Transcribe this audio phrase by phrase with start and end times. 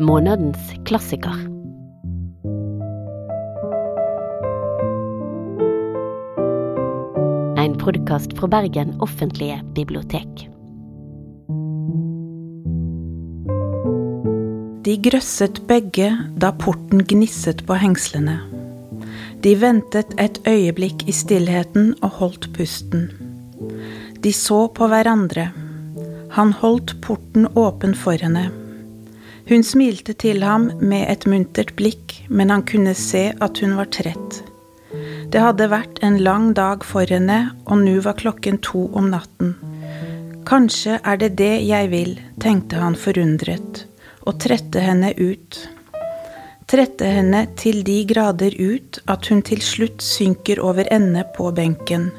[0.00, 1.32] Månedens klassiker.
[7.56, 10.50] En podkast fra Bergen offentlige bibliotek.
[14.84, 16.10] De grøsset begge
[16.44, 18.36] da porten gnisset på hengslene.
[19.40, 23.08] De ventet et øyeblikk i stillheten og holdt pusten.
[24.20, 25.48] De så på hverandre.
[26.36, 28.65] Han holdt porten åpen for henne.
[29.46, 33.86] Hun smilte til ham med et muntert blikk, men han kunne se at hun var
[33.94, 34.40] trett.
[35.30, 39.54] Det hadde vært en lang dag for henne, og nå var klokken to om natten.
[40.46, 43.84] Kanskje er det det jeg vil, tenkte han forundret,
[44.26, 45.60] og trette henne ut.
[46.66, 52.10] Trette henne til de grader ut at hun til slutt synker over ende på benken.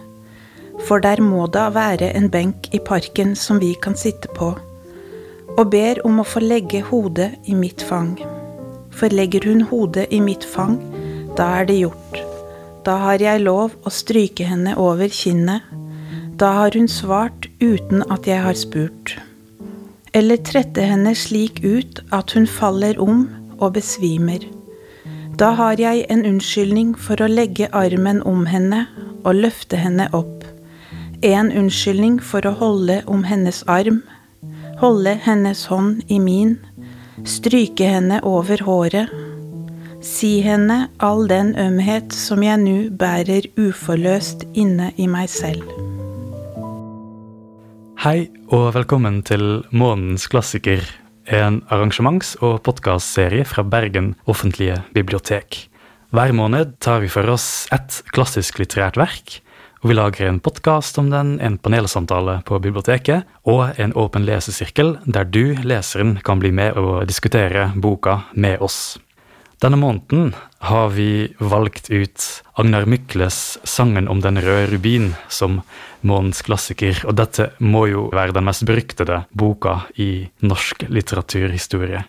[0.87, 4.53] For der må da være en benk i parken som vi kan sitte på
[5.57, 8.15] og ber om å få legge hodet i mitt fang.
[8.93, 10.77] For legger hun hodet i mitt fang,
[11.37, 12.19] da er det gjort.
[12.85, 15.65] Da har jeg lov å stryke henne over kinnet.
[16.37, 19.17] Da har hun svart uten at jeg har spurt.
[20.13, 23.25] Eller trette henne slik ut at hun faller om
[23.57, 24.45] og besvimer.
[25.37, 28.85] Da har jeg en unnskyldning for å legge armen om henne
[29.23, 30.45] og løfte henne opp.
[31.25, 33.99] En unnskyldning for å holde om hennes arm
[34.77, 36.57] holde hennes hånd i min,
[37.25, 39.13] stryke henne over håret,
[40.05, 45.65] si henne all den ømhet som jeg nå bærer uforløst inne i meg selv.
[47.97, 50.85] Hei og velkommen til Månens klassiker,
[51.25, 55.65] en arrangements- og podkastserie fra Bergen offentlige bibliotek.
[56.13, 59.41] Hver måned tar vi for oss ett klassisk litterært verk
[59.81, 64.95] og vi lager en podkast om den, en panelsamtale på biblioteket og en åpen lesesirkel
[65.05, 68.97] der du, leseren, kan bli med og diskutere boka med oss.
[69.61, 75.61] Denne måneden har vi valgt ut Agnar Mykles 'Sangen om den røde rubin' som
[76.01, 82.03] månedens klassiker, og dette må jo være den mest beryktede boka i norsk litteraturhistorie.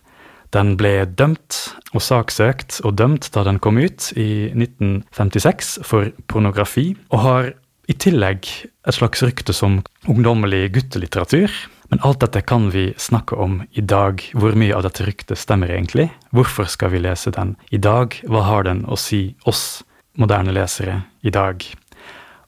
[0.55, 1.57] Den ble dømt
[1.93, 7.51] og saksøkt og dømt da den kom ut i 1956 for pornografi, og har
[7.89, 8.49] i tillegg
[8.89, 11.53] et slags rykte som ungdommelig guttelitteratur.
[11.89, 14.21] Men alt dette kan vi snakke om i dag.
[14.37, 16.11] Hvor mye av dette ryktet stemmer egentlig?
[16.37, 18.13] Hvorfor skal vi lese den i dag?
[18.29, 19.83] Hva har den å si oss
[20.21, 21.65] moderne lesere i dag?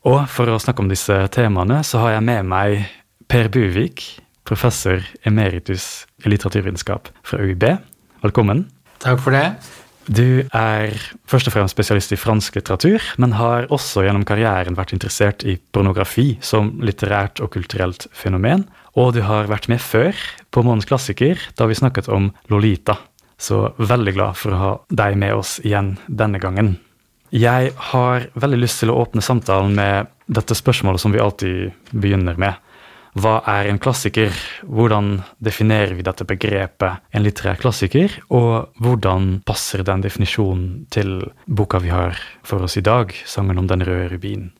[0.09, 2.85] Og for å snakke om disse temaene, så har jeg med meg
[3.33, 4.05] Per Buvik,
[4.49, 7.65] professor emeritus i litteraturvitenskap fra UiB.
[8.21, 8.67] Velkommen.
[9.01, 9.47] Takk for det.
[10.11, 10.97] Du er
[11.31, 15.55] først og fremst spesialist i fransk litteratur, men har også gjennom karrieren vært interessert i
[15.73, 18.67] pornografi som litterært og kulturelt fenomen.
[18.99, 20.17] Og du har vært med før
[20.53, 22.99] på Månens klassiker, da vi snakket om Lolita.
[23.41, 26.75] Så veldig glad for å ha deg med oss igjen denne gangen.
[27.33, 32.37] Jeg har veldig lyst til å åpne samtalen med dette spørsmålet som vi alltid begynner
[32.37, 32.59] med.
[33.19, 34.35] Hva er en klassiker?
[34.63, 38.13] Hvordan definerer vi dette begrepet en litterær klassiker?
[38.31, 43.67] Og hvordan passer den definisjonen til boka vi har for oss i dag, 'Sangen om
[43.67, 44.51] den røde rubinen'?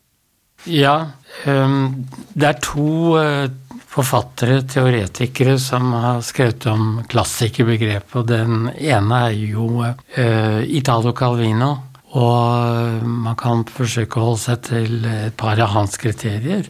[0.65, 1.07] Ja,
[1.47, 2.05] um,
[2.37, 3.49] det er to uh,
[3.89, 8.15] forfattere, teoretikere, som har skrevet om klassikerbegrepet.
[8.19, 11.71] Og den ene er jo uh, Italo Calvino.
[12.11, 16.67] Og man kan forsøke å holde seg til et par av hans kriterier.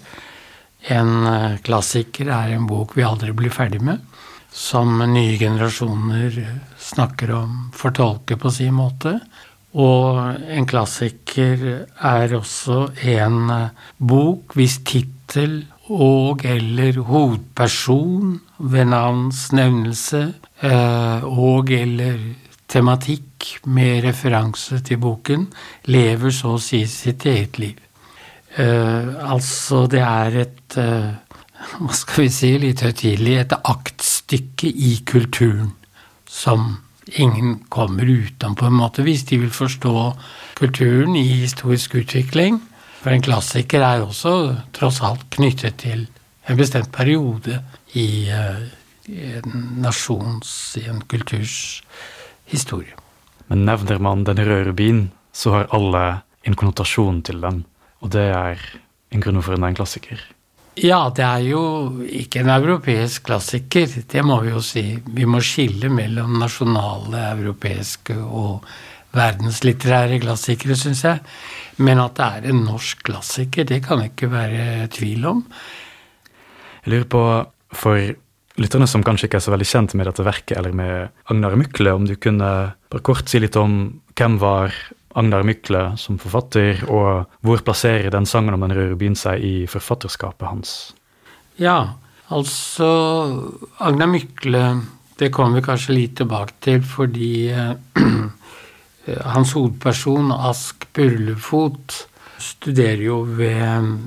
[0.89, 4.01] En eh, klassiker er en bok vi aldri blir ferdig med,
[4.51, 6.39] som nye generasjoner
[6.81, 9.19] snakker om, fortolker på sin måte.
[9.71, 10.17] Og
[10.51, 15.61] en klassiker er også en eh, bok hvis tittel
[15.91, 20.21] og eller hovedperson ved navns nevnelse
[20.63, 22.19] eh, og eller
[22.71, 25.47] tematikk med referanse til boken
[25.91, 27.79] lever så å si sitt eget liv.
[28.59, 31.11] Uh, altså, det er et uh,
[31.79, 35.69] Hva skal vi si, litt høytidelig et aktstykke i kulturen
[36.27, 39.93] som ingen kommer utenom, på en måte, hvis de vil forstå
[40.57, 42.59] kulturen i historisk utvikling.
[43.01, 44.33] For en klassiker er også
[44.75, 46.05] tross alt knyttet til
[46.49, 47.61] en bestemt periode
[47.93, 48.67] i, uh,
[49.07, 51.81] en nasjons, i en kulturs
[52.51, 52.97] historie.
[53.47, 56.05] Men nevner man den røde rubin, så har alle
[56.47, 57.63] en konnotasjon til den.
[58.01, 58.61] Og det er
[59.11, 60.21] en grunn for en klassiker.
[60.79, 61.63] Ja, det er jo
[62.07, 64.85] ikke en europeisk klassiker, det må vi jo si.
[65.03, 68.63] Vi må skille mellom nasjonale, europeiske og
[69.11, 71.19] verdenslitterære klassikere, syns jeg.
[71.83, 75.43] Men at det er en norsk klassiker, det kan det ikke være tvil om.
[76.85, 77.23] Jeg lurer på,
[77.75, 77.99] for
[78.61, 81.93] lytterne som kanskje ikke er så veldig kjent med dette verket, eller med Agnar Mykle,
[81.93, 82.51] om du kunne
[82.91, 83.77] bare kort si litt om
[84.15, 84.71] hvem var
[85.17, 89.55] Agnar Mykle som forfatter, og hvor plasserer den sangen om den røde rubin seg i
[89.69, 90.75] forfatterskapet hans?
[91.61, 91.97] Ja,
[92.31, 92.87] altså
[93.83, 94.65] Agnar Mykle
[95.19, 97.75] Det kommer vi kanskje litt tilbake til, fordi eh,
[99.35, 102.07] hans hovedperson, Ask Burlefot,
[102.41, 103.99] studerer jo ved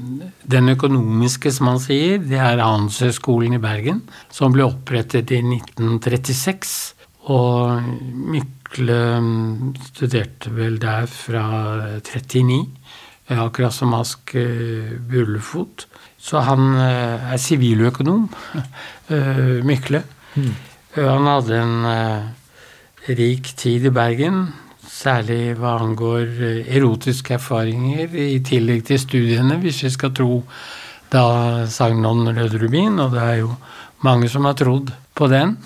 [0.43, 2.19] Den økonomiske, som han sier.
[2.19, 4.03] Det er Handelshøyskolen i Bergen,
[4.33, 6.94] som ble opprettet i 1936.
[7.32, 7.85] Og
[8.35, 8.99] Mykle
[9.87, 11.44] studerte vel der fra
[12.05, 12.59] 39,
[13.32, 15.87] akkurat som Ask Burlefot.
[16.19, 18.26] Så han er siviløkonom,
[19.71, 20.03] Mykle.
[20.35, 20.53] Mm.
[20.99, 21.88] Han hadde en
[23.09, 24.44] rik tid i Bergen
[24.94, 30.43] Særlig hva angår eh, erotiske erfaringer, i tillegg til studiene, hvis vi skal tro
[31.12, 31.25] da
[31.70, 33.50] sagnet om Rød Rubin, og det er jo
[34.06, 35.56] mange som har trodd på den.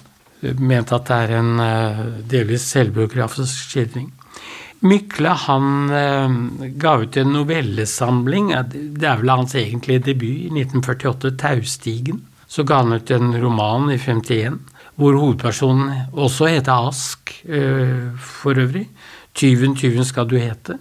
[0.41, 2.01] Ment at det er en uh,
[2.31, 4.09] delvis selvbiografisk skildring.
[4.87, 6.37] Mykle han uh,
[6.79, 12.25] ga ut en novellesamling, det er vel hans egentlige debut, i 1948, 'Taustigen'.
[12.49, 14.61] Så ga han ut en roman i 51,
[14.97, 18.87] hvor hovedpersonen også heter Ask, uh, for øvrig.
[19.35, 20.79] 'Tyven, tyven skal du hete'.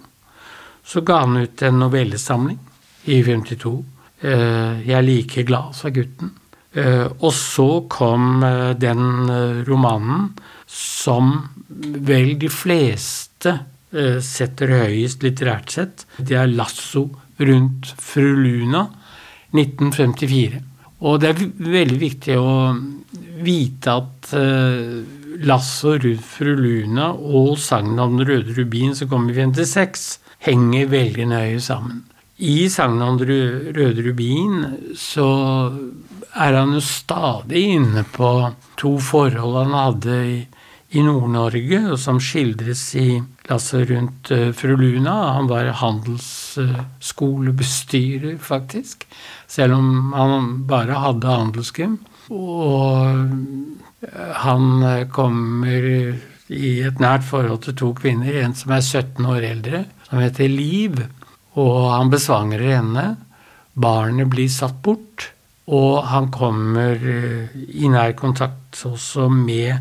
[0.88, 2.58] Så ga han ut en novellesamling
[3.04, 3.84] i 52.
[4.20, 6.32] Eh, 'Jeg er like glad', sa gutten.
[6.76, 9.30] Eh, og så kom eh, den
[9.68, 10.32] romanen
[10.68, 11.32] som
[11.78, 13.56] vel de fleste
[14.20, 16.02] setter høyest litterært sett.
[16.20, 17.06] Det er 'Lasso
[17.40, 18.82] rundt fru Luna',
[19.56, 20.58] 1954.
[21.08, 22.76] Og det er veldig viktig å
[23.40, 24.28] vite at
[25.48, 30.90] Lasso, rundt fru Luna og sagnet om Den røde rubin som kom i 56, henger
[30.90, 32.02] veldig nøye sammen.
[32.38, 35.28] I sagnet om Den røde rubin så
[36.34, 40.46] er han jo stadig inne på to forhold han hadde i,
[40.96, 45.32] i Nord-Norge, og som skildres i Lasse rundt uh, fru Luna.
[45.38, 49.06] Han var handelsskolebestyrer, faktisk,
[49.48, 51.98] selv om han bare hadde handelsgym.
[52.28, 53.00] Og
[54.44, 55.80] han eh, kommer
[56.48, 60.52] i et nært forhold til to kvinner, en som er 17 år eldre, som heter
[60.52, 61.00] Liv,
[61.58, 63.06] og han besvangrer henne.
[63.78, 65.30] Barnet blir satt bort,
[65.68, 69.76] og han kommer eh, i nær kontakt også med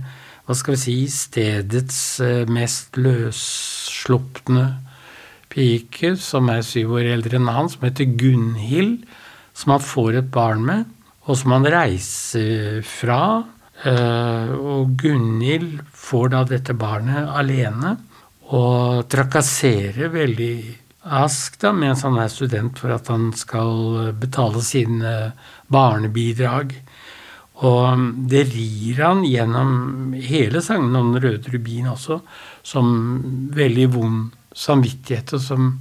[0.47, 4.65] hva skal vi si, stedets eh, mest løsslupne
[5.51, 9.01] pike, som er syv år eldre enn han, som heter Gunhild,
[9.55, 10.87] som han får et barn med,
[11.27, 13.21] og som han reiser fra.
[13.87, 17.95] Eh, og Gunhild får da dette barnet alene
[18.47, 20.53] og trakasserer veldig
[21.07, 25.11] Ask da, mens han er student, for at han skal betale sine
[25.73, 26.75] barnebidrag.
[27.67, 32.19] Og det rir han gjennom hele sangen om Den røde rubin også,
[32.61, 32.91] som
[33.55, 35.71] veldig vond samvittighet, og som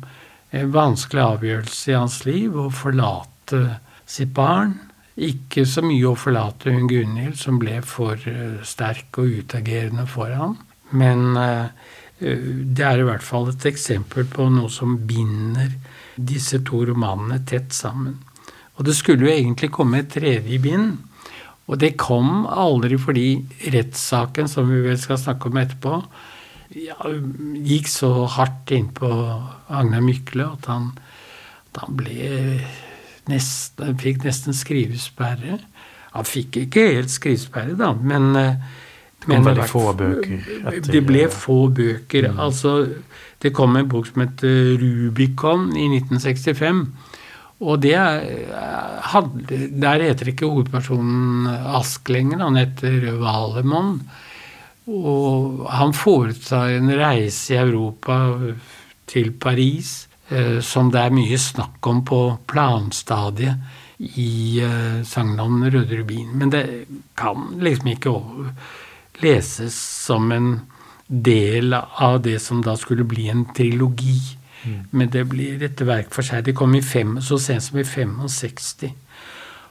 [0.57, 3.63] en vanskelig avgjørelse i hans liv å forlate
[4.09, 4.79] sitt barn.
[5.17, 10.33] Ikke så mye å forlate hun Gunhild, som ble for eh, sterk og utagerende for
[10.33, 10.59] ham.
[10.97, 11.69] Men eh,
[12.19, 15.73] det er i hvert fall et eksempel på noe som binder
[16.17, 18.17] disse to romanene tett sammen.
[18.77, 20.97] Og det skulle jo egentlig komme et tredje bind.
[21.67, 23.29] Og det kom aldri fordi
[23.73, 26.01] rettssaken, som vi vel skal snakke om etterpå,
[26.77, 26.97] ja,
[27.67, 29.09] gikk så hardt innpå
[29.71, 30.91] Agnar Mykle at han,
[31.71, 32.59] at han ble
[33.31, 35.61] nesten, fikk nesten skrivesperre.
[36.15, 40.49] Han fikk ikke helt skrivesperre, da, men Det kom veldig få bøker?
[40.61, 42.31] Etter, det ble få bøker.
[42.31, 42.41] Mm.
[42.47, 42.77] Altså,
[43.43, 44.45] det kom en bok som het
[44.83, 46.85] Rubicon i 1965.
[47.61, 54.03] Og det hadde, Der heter ikke hovedpersonen Ask lenger, han heter Valemon.
[54.87, 58.19] Og han foretar en reise i Europa
[59.09, 62.21] til Paris Eh, som det er mye snakk om på
[62.51, 64.61] planstadiet i
[65.07, 66.33] sangen om Røde rubin.
[66.35, 66.65] Men det
[67.17, 68.15] kan liksom ikke
[69.23, 70.51] leses som en
[71.07, 74.19] del av det som da skulle bli en trilogi.
[74.65, 74.79] Mm.
[74.91, 76.45] Men det blir et verk for seg.
[76.47, 78.95] Det kom i fem, så sent som i 65.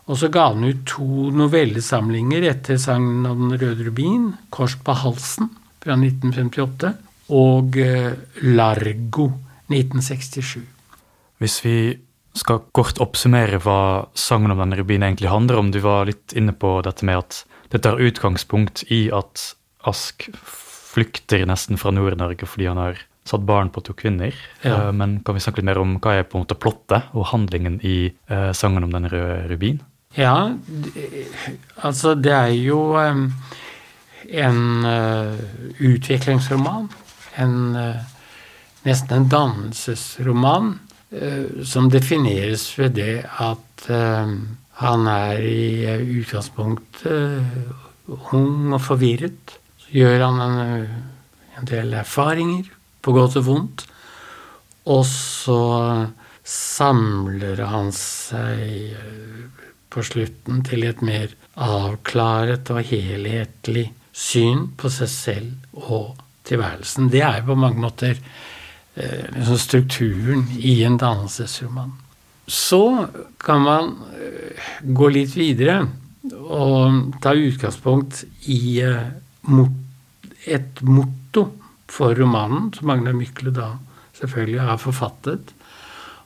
[0.05, 4.93] Og så ga han ut to novellesamlinger etter sangen om Den røde rubin, 'Kors på
[4.93, 5.49] halsen'
[5.81, 6.93] fra 1958,
[7.29, 9.33] og uh, 'Largo'
[9.69, 10.61] 1967.
[11.41, 11.77] Hvis vi
[12.35, 15.71] skal kort oppsummere hva sangen om denne rubinen egentlig handler om.
[15.71, 19.53] Du var litt inne på dette med at det tar utgangspunkt i at
[19.85, 24.35] Ask flykter nesten fra Nord-Norge fordi han har satt barn på to kvinner.
[24.61, 24.87] Ja.
[24.87, 27.29] Uh, men kan vi snakke litt mer om hva er på en måte plottet og
[27.31, 29.81] handlingen i uh, sangen om den røde rubin?
[30.15, 30.53] Ja,
[31.83, 35.35] altså det er jo en uh,
[35.83, 36.87] utviklingsroman.
[37.35, 37.55] En,
[38.85, 40.77] nesten en dannelsesroman
[41.67, 43.83] som defineres ved det at
[44.79, 45.83] han er i
[46.21, 47.43] utgangspunktet
[48.07, 49.57] ung og forvirret.
[49.83, 50.87] Så gjør han en,
[51.59, 52.71] en del erfaringer,
[53.05, 53.85] på godt og vondt.
[54.89, 55.61] Og så
[56.45, 59.45] samler han seg eh,
[59.89, 66.13] på slutten til et mer avklaret og helhetlig syn på seg selv og
[66.45, 67.09] tilværelsen.
[67.09, 71.95] Det er jo på mange måter eh, liksom strukturen i en dannelsesroman.
[72.45, 73.07] Så
[73.41, 75.81] kan man eh, gå litt videre
[76.35, 78.81] og ta utgangspunkt i
[80.45, 81.43] et motto
[81.91, 83.75] for romanen, som Magna Mykle da
[84.17, 85.53] selvfølgelig har forfattet.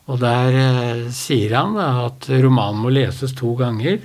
[0.10, 4.02] Og der eh, sier han da, at romanen må leses to ganger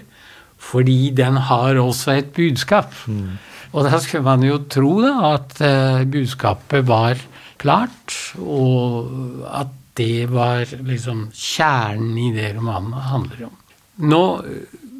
[0.64, 2.94] fordi den har også et budskap.
[3.04, 3.36] Mm.
[3.74, 7.20] Og da skulle man jo tro da at eh, budskapet var
[7.60, 9.10] klart, og
[9.50, 13.58] at det var liksom kjernen i det romanen handler om.
[14.10, 14.22] Nå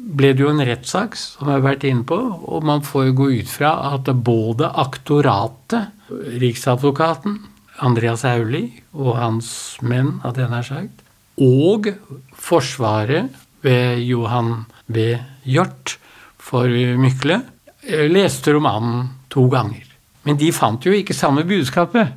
[0.05, 3.17] ble det jo en rettssak, som jeg har vært inne på, og man får jo
[3.21, 7.39] gå ut fra at både aktoratet, Riksadvokaten,
[7.81, 9.49] Andreas Hauli og hans
[9.81, 11.01] menn, hadde jeg nær sagt,
[11.41, 11.89] og
[12.37, 13.33] Forsvaret
[13.65, 15.15] ved Johan B.
[15.49, 15.97] Hjort
[16.37, 17.39] for Mykle
[17.81, 19.83] eh, leste romanen to ganger.
[20.25, 22.13] Men de fant jo ikke samme budskapet.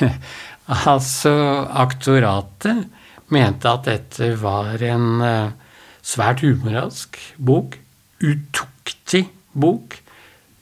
[0.92, 1.34] altså,
[1.82, 2.86] aktoratet
[3.34, 5.59] mente at dette var en eh,
[6.02, 7.78] svært humoralsk bok.
[8.20, 10.02] Utuktig bok.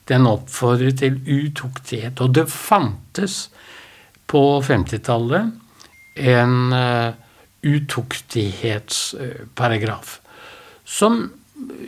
[0.08, 2.20] Den oppfordrer til utuktighet.
[2.24, 3.50] Og det fantes
[4.28, 5.52] på 50-tallet
[6.18, 7.12] en uh,
[7.64, 10.20] utuktighetsparagraf.
[10.84, 11.32] Som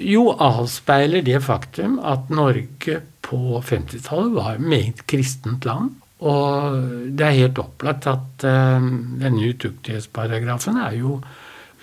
[0.00, 5.90] jo avspeiler det faktum at Norge på 50-tallet var et meget kristent land.
[6.20, 6.72] Og
[7.16, 8.80] det er helt opplagt at uh,
[9.20, 11.20] denne utuktighetsparagrafen er jo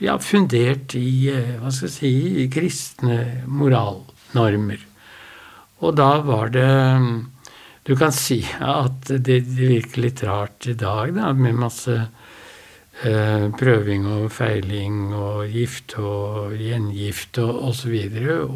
[0.04, 2.14] ja, fundert i uh, hva skal jeg si,
[2.44, 4.86] i kristne moralnormer.
[5.86, 6.70] Og da var det
[7.88, 11.96] Du kan si at det, det virker litt rart i dag, da, med masse
[13.06, 17.94] Eh, prøving og feiling og gift og gjengift og osv.
[18.18, 18.56] Og,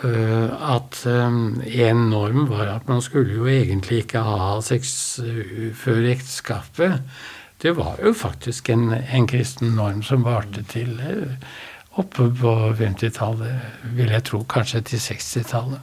[0.00, 5.20] og eh, at um, en norm var at man skulle jo egentlig ikke ha sex
[5.76, 7.04] før ekteskapet.
[7.62, 11.32] Det var jo faktisk en, en kristen norm som varte til uh,
[11.98, 15.80] oppe på 50-tallet, vil jeg tro, kanskje til 60-tallet.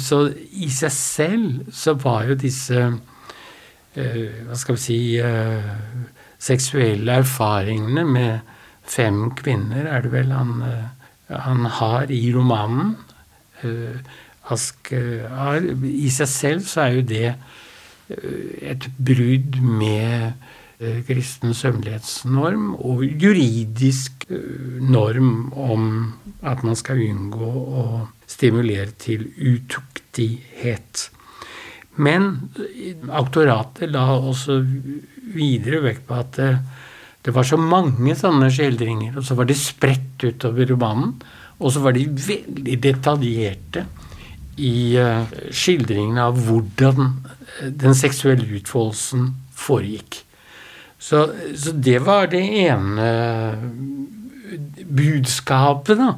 [0.00, 0.22] Så
[0.56, 4.98] i seg selv så var jo disse uh, Hva skal vi si
[6.44, 8.54] seksuelle erfaringene med
[8.84, 12.96] fem kvinner, er det vel han, eh, han har i romanen.
[13.62, 13.98] Eh,
[14.52, 14.92] Ask.
[14.92, 20.34] I seg selv så er jo det eh, et brudd med
[21.06, 24.24] kristen sømmelighetsnorm og juridisk
[24.82, 25.84] norm om
[26.42, 27.84] at man skal unngå å
[28.26, 31.08] stimulere til utuktighet.
[31.94, 32.50] Men
[33.14, 34.58] aktoratet la også
[35.34, 36.50] videre vekt på at det,
[37.24, 41.14] det, var så mange sånne skildringer, og så var de spredt utover romanen.
[41.62, 43.84] Og så var de veldig detaljerte
[44.58, 44.98] i
[45.54, 50.20] skildringene av hvordan eh, den seksuelle utfoldelsen foregikk.
[51.04, 51.26] Så,
[51.60, 53.08] så, det var det ene
[54.88, 56.14] budskapet, da.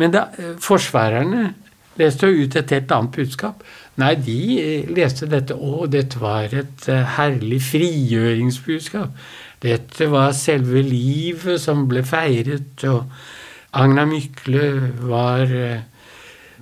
[0.00, 0.24] Men da,
[0.62, 1.50] forsvarerne
[2.00, 3.62] leste jo ut et helt annet budskap.
[4.00, 9.14] Nei, de eh, leste dette Å, dette var et eh, herlig frigjøringsbudskap.
[9.62, 13.06] Dette var selve livet som ble feiret, og
[13.78, 14.66] Agna Mykle
[15.06, 15.84] var eh,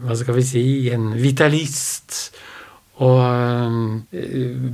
[0.02, 2.20] Hva skal vi si En vitalist.
[3.02, 4.12] Og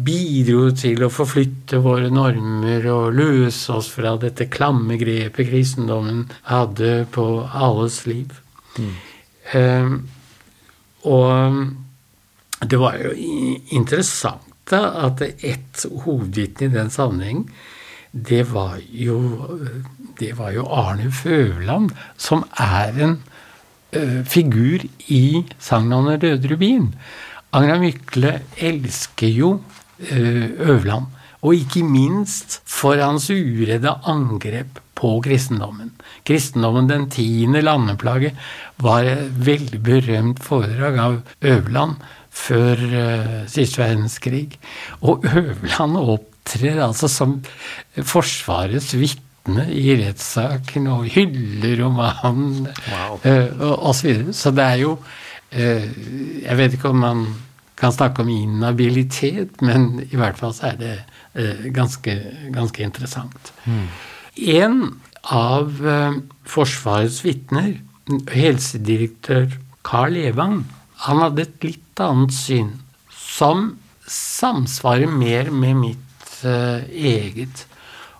[0.04, 7.06] bidro til å forflytte våre normer og løse oss fra dette klamme grepet kristendommen hadde
[7.14, 8.34] på alles liv.
[8.76, 8.94] Mm.
[9.54, 9.94] Um,
[11.08, 13.14] og det var jo
[13.72, 17.46] interessant da, at ett hovedvitne i den sammenheng,
[18.12, 19.16] det var jo,
[20.20, 23.16] det var jo Arne Føvland, som er en
[23.96, 26.92] uh, figur i sangen om
[27.52, 27.78] den røde rubin.
[27.78, 29.60] Agna Mykle elsker jo
[30.12, 31.06] uh, Øverland.
[31.42, 35.92] Og ikke minst for hans uredde angrep på kristendommen.
[36.26, 38.32] Kristendommen, den tiende landeplage,
[38.76, 41.94] var et veldig berømt foredrag av Øverland
[42.30, 44.58] før uh, siste verdenskrig.
[45.02, 47.42] Og Øverland opptrer altså som
[48.02, 53.20] Forsvarets vitne i rettssaken og hyller romanen Wow.
[53.24, 54.32] uh, og, og så videre.
[54.32, 55.06] Så det er jo eh,
[55.52, 57.22] Jeg vet ikke om man
[57.78, 60.94] kan snakke om inhabilitet, men i hvert fall så er det
[61.38, 62.14] eh, ganske,
[62.54, 63.52] ganske interessant.
[64.36, 64.80] En
[65.22, 67.76] av eh, Forsvarets vitner,
[68.32, 69.52] helsedirektør
[69.86, 70.62] Carl Evang,
[71.04, 72.72] han hadde et litt annet syn,
[73.14, 73.76] som
[74.08, 76.82] samsvarer mer med mitt eh,
[77.14, 77.66] eget.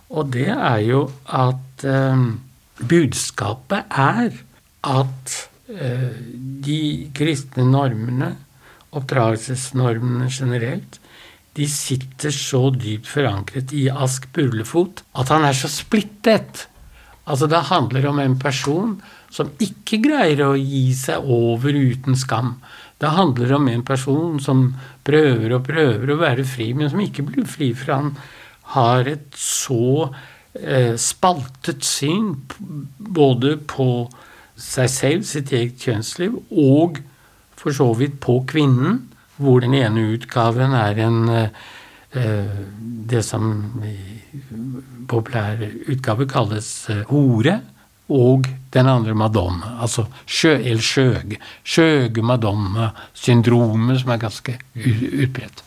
[0.09, 2.27] Og det er jo at eh,
[2.79, 4.31] budskapet er
[4.87, 6.79] at eh, de
[7.13, 8.31] kristne normene,
[8.97, 10.97] oppdragelsesnormene generelt,
[11.57, 16.65] de sitter så dypt forankret i Ask Burlefot at han er så splittet.
[17.29, 18.97] Altså Det handler om en person
[19.29, 22.55] som ikke greier å gi seg over uten skam.
[22.99, 24.63] Det handler om en person som
[25.05, 28.09] prøver og prøver å være fri, men som ikke blir fri, for han
[28.73, 30.09] har et så
[30.53, 32.33] eh, spaltet syn
[32.97, 34.09] både på
[34.59, 36.99] seg selv, sitt eget kjønnsliv, og
[37.59, 39.03] for så vidt på kvinnen,
[39.39, 41.65] hvor den ene utgaven er en eh,
[42.19, 42.61] eh,
[43.09, 43.51] det som
[43.87, 43.95] i
[45.09, 47.59] populær utgave kalles eh, hore,
[48.09, 51.37] og den andre madonna, altså sjø, eller skjøge.
[51.61, 55.61] Skjøge madonna-syndromet, som er ganske utbredt.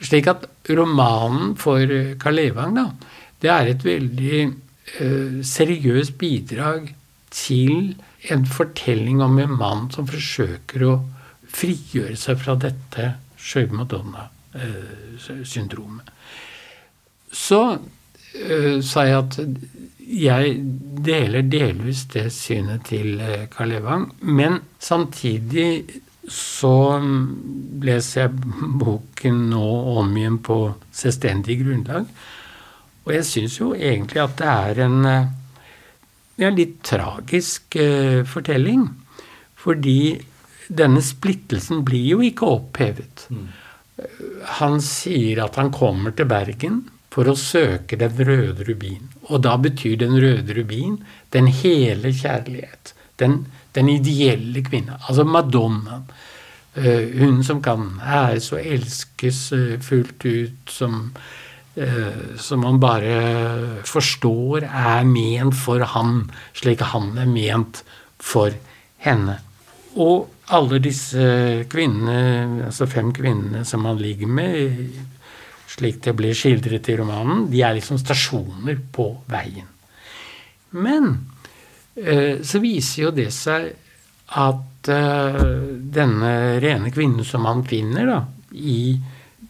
[0.00, 1.82] Slik at romanen for
[2.22, 2.86] Karl Evang, da,
[3.42, 4.44] det er et veldig
[5.46, 6.86] seriøst bidrag
[7.30, 7.94] til
[8.30, 11.04] en fortelling om en mann som forsøker å
[11.50, 16.06] frigjøre seg fra dette Skjøge Madonna-syndromet.
[17.30, 17.78] Så
[18.34, 19.38] eh, sa jeg at
[20.10, 20.64] jeg
[21.06, 28.30] deler delvis det synet til eh, Karl Evang, men samtidig så mm, leser jeg
[28.82, 29.68] boken nå
[29.98, 32.04] om igjen på selvstendig grunnlag.
[33.06, 34.98] Og jeg syns jo egentlig at det er en
[36.40, 38.86] eh, en litt tragisk eh, fortelling.
[39.60, 40.00] Fordi
[40.68, 43.26] denne splittelsen blir jo ikke opphevet.
[44.60, 46.80] Han sier at han kommer til Bergen
[47.10, 49.10] for å søke den røde rubin.
[49.28, 51.00] Og da betyr den røde rubin
[51.34, 52.94] den hele kjærlighet.
[53.20, 53.44] Den,
[53.76, 54.96] den ideelle kvinne.
[55.06, 56.08] Altså Madonnaen.
[56.70, 61.49] Uh, hun som kan æres og elskes uh, fullt ut, som, eh,
[62.40, 63.14] som man bare
[63.88, 66.24] forstår er ment for han,
[66.56, 67.82] slik han er ment
[68.20, 68.52] for
[69.04, 69.38] henne.
[69.98, 71.24] Og alle disse
[71.70, 74.94] kvinnene, altså fem kvinnene som han ligger med,
[75.70, 79.68] slik det blir skildret i romanen, de er liksom stasjoner på veien.
[80.78, 81.12] Men
[81.94, 83.70] eh, så viser jo det seg
[84.40, 85.40] at eh,
[85.98, 88.20] denne rene kvinnen som han finner da,
[88.54, 88.98] i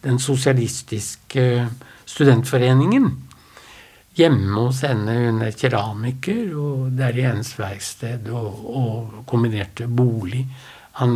[0.01, 1.45] den sosialistiske
[2.11, 3.11] studentforeningen
[4.19, 9.87] Hjemme hos henne, hun er keramiker, og det er i hennes verksted og, og kombinerte
[9.87, 10.41] bolig.
[10.99, 11.13] Han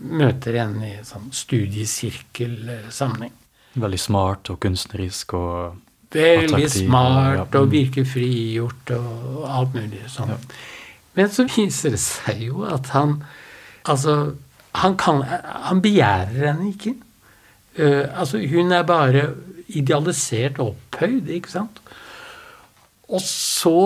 [0.00, 3.34] møter henne i sånn studiesirkelsammenheng.
[3.78, 5.76] Veldig smart og kunstnerisk og
[6.08, 7.60] Veldig Attraktiv, smart ja.
[7.60, 10.32] og virker frigjort og alt mulig sånn.
[11.18, 13.20] Men så viser det seg jo at han
[13.88, 14.34] Altså,
[14.82, 16.90] han, kan, han begjærer henne ikke.
[17.78, 19.22] Uh, altså, hun er bare
[19.68, 21.82] idealisert og opphøyd, ikke sant?
[23.08, 23.80] Og så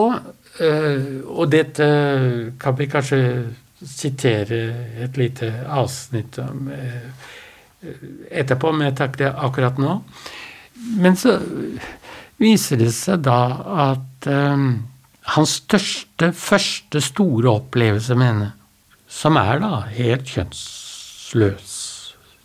[0.61, 1.87] eh, Og dette
[2.61, 3.21] kan vi kanskje
[3.83, 4.62] sitere
[5.03, 7.11] et lite avsnitt om eh,
[8.31, 9.97] etterpå, men jeg tar det akkurat nå.
[11.03, 11.37] Men så
[12.42, 13.40] viser det seg da
[13.90, 14.66] at eh,
[15.35, 18.51] hans største, første store opplevelse med henne,
[19.12, 21.73] som er da helt kjønnsløs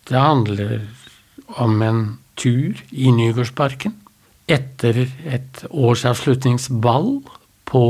[0.10, 0.82] Det handler
[1.64, 2.02] om en
[2.38, 3.96] tur i Nygårdsparken
[4.48, 7.18] etter et årsavslutningsball
[7.68, 7.84] på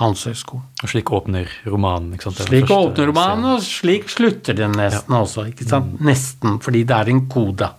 [0.00, 0.66] Handelshøyskolen.
[0.82, 2.16] Og slik åpner romanen.
[2.16, 2.42] ikke sant?
[2.48, 5.46] Slik åpner romanen, og slik slutter den nesten også.
[5.52, 6.00] ikke sant?
[6.02, 7.70] Nesten, fordi det er en koda.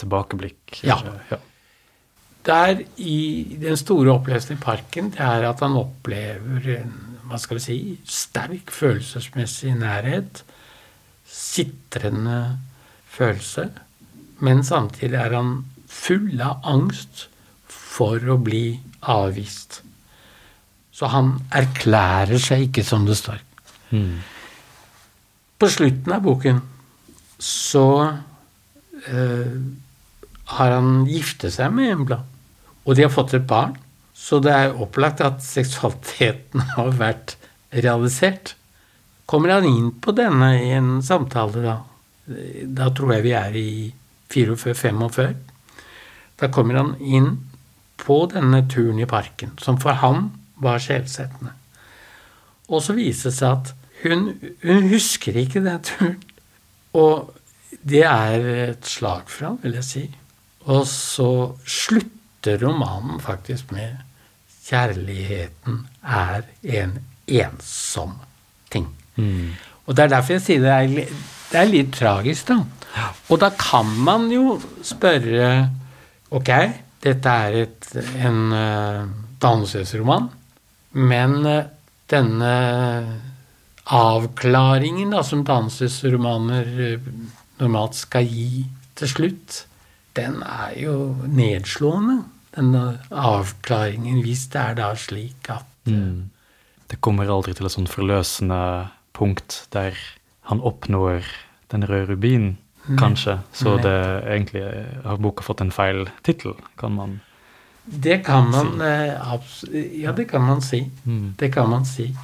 [0.00, 0.80] Tilbakeblikk.
[0.88, 0.96] Ja.
[1.28, 1.38] ja.
[2.48, 6.94] Der i den store opplevelsen i parken, det er at han opplever en
[7.32, 10.42] hva skal vi si, sterk følelsesmessig nærhet.
[11.24, 12.58] Sitrende
[13.08, 13.70] følelse.
[14.42, 15.54] Men samtidig er han
[15.92, 17.26] full av angst
[17.68, 18.80] for å bli
[19.12, 19.80] avvist.
[20.92, 23.40] Så han erklærer seg ikke, som det står.
[23.92, 24.18] Mm.
[25.60, 26.60] På slutten av boken
[27.42, 27.86] så
[29.06, 29.54] eh,
[30.56, 32.20] har han giftet seg med Embla,
[32.82, 33.76] og de har fått et barn.
[34.14, 37.36] Så det er opplagt at seksualiteten har vært
[37.72, 38.56] realisert.
[39.26, 41.78] Kommer han inn på denne i en samtale, da?
[42.70, 43.72] Da tror jeg vi er i
[44.32, 45.34] 44-45.
[46.40, 47.34] Da kommer han inn
[48.02, 50.30] på denne turen i parken, som for han
[50.62, 51.52] var skjellsettende.
[52.72, 54.32] Og så viser det seg at hun,
[54.64, 56.18] hun husker ikke den turen.
[56.98, 57.30] Og
[57.82, 60.02] det er et slag for ham, vil jeg si.
[60.70, 61.28] Og så
[61.66, 64.00] slutter romanen faktisk med
[64.62, 68.12] 'Kjærligheten er en ensom
[68.70, 68.92] ting'.
[69.16, 69.50] Mm.
[69.86, 70.86] Og det er derfor jeg sier det er,
[71.52, 72.62] det er litt tragisk, da.
[73.32, 75.70] Og da kan man jo spørre
[76.32, 76.48] Ok,
[77.04, 77.88] dette er et,
[78.24, 79.02] en uh,
[79.42, 80.30] dannelsesroman,
[80.96, 81.58] men uh,
[82.08, 82.52] denne
[83.92, 87.10] avklaringen da, som dannelsesromaner uh,
[87.60, 88.64] normalt skal gi
[88.96, 89.58] til slutt,
[90.16, 90.96] den er jo
[91.28, 92.22] nedslående.
[92.56, 96.30] Denne avklaringen, hvis det er da slik at Mm.
[96.86, 99.96] Det kommer aldri til et sånn forløsende punkt der
[100.46, 101.26] han oppnår
[101.72, 102.56] den røde rubin,
[102.98, 103.38] kanskje.
[103.52, 104.62] Så det egentlig
[105.04, 107.20] har boka fått en feil tittel, kan man
[107.84, 108.78] Det kan man
[109.48, 110.02] si.
[110.02, 110.90] Ja, det kan man si.
[111.04, 111.34] mm.
[111.38, 112.14] Det kan man si.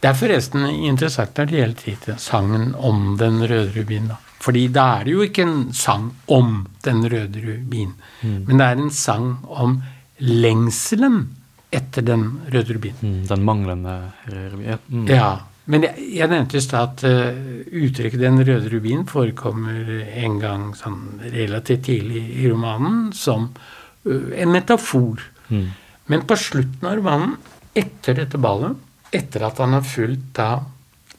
[0.00, 4.08] Det er forresten interessant når det gjelder tittelen 'Sangen om den røde rubin'.
[4.08, 4.16] da.
[4.40, 8.44] Fordi da er det jo ikke en sang om den røde rubin, Mm.
[8.46, 9.82] men det er en sang om
[10.18, 11.28] lengselen
[11.72, 12.94] etter den røde rubin.
[13.02, 13.26] Mm.
[13.28, 15.06] Den manglende røde rubin.
[15.08, 15.38] Ja.
[15.70, 20.72] Men jeg, jeg nevnte i stad at uh, uttrykket 'den røde rubin' forekommer en gang
[20.74, 25.22] sånn relativt tidlig i romanen som uh, en metafor.
[25.52, 25.68] Mm.
[26.10, 27.36] Men på slutten av romanen,
[27.78, 28.74] etter dette ballet,
[29.14, 30.50] etter at han har fulgt da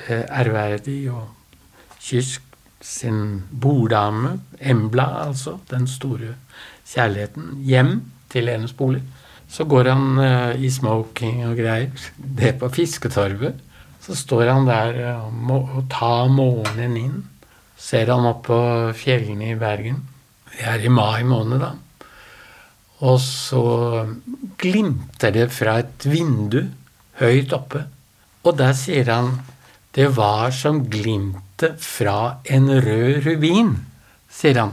[0.10, 1.30] ærverdig og
[2.04, 2.42] kysk
[2.84, 6.34] sin borddame, Embla altså, den store
[6.90, 7.94] kjærligheten, hjem
[8.34, 9.00] til hennes bolig,
[9.48, 11.94] så går han i smoking og greier,
[12.42, 13.62] det på Fisketorvet.
[14.04, 17.22] Så står han der eh, og tar månen inn.
[17.80, 18.60] Ser han opp på
[18.98, 20.02] fjellene i Bergen.
[20.54, 21.74] Vi er i mai måned, da.
[23.04, 23.64] Og så
[24.60, 26.62] glimter det fra et vindu
[27.20, 27.84] høyt oppe.
[28.44, 29.34] Og der sier han
[29.94, 33.76] det var som glimtet fra en rød rubin,
[34.32, 34.72] sier han.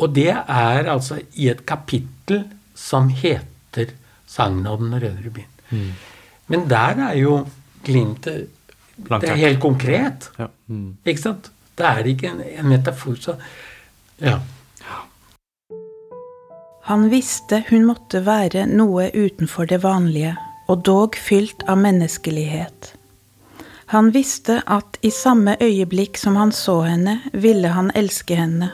[0.00, 3.94] Og det er altså i et kapittel som heter
[4.30, 5.46] Sagnet om den røde rubin.
[5.74, 5.94] Mm.
[6.50, 7.32] Men der er jo
[7.84, 8.48] glimtet
[9.08, 10.30] Langt Det er helt konkret.
[10.36, 10.50] Ja.
[10.68, 10.96] Mm.
[11.08, 11.50] Ikke sant?
[11.78, 13.14] Det er ikke en, en metafor.
[13.16, 13.36] Så
[14.20, 14.38] ja.
[16.90, 20.34] Han visste hun måtte være noe utenfor det vanlige,
[20.68, 22.92] og dog fylt av menneskelighet.
[23.94, 28.70] Han visste at i samme øyeblikk som han så henne, ville han elske henne.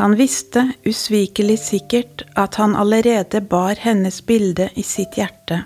[0.00, 5.64] Han visste usvikelig sikkert at han allerede bar hennes bilde i sitt hjerte,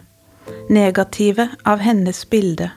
[0.68, 2.70] negativet av hennes bilde.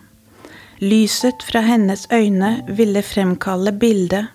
[0.79, 4.25] Lyset fra hennes øyne ville fremkalle bildet,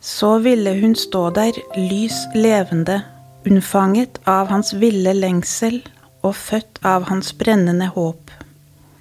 [0.00, 3.02] så ville hun stå der lys levende,
[3.46, 5.80] unnfanget av hans ville lengsel
[6.22, 8.30] og født av hans brennende håp.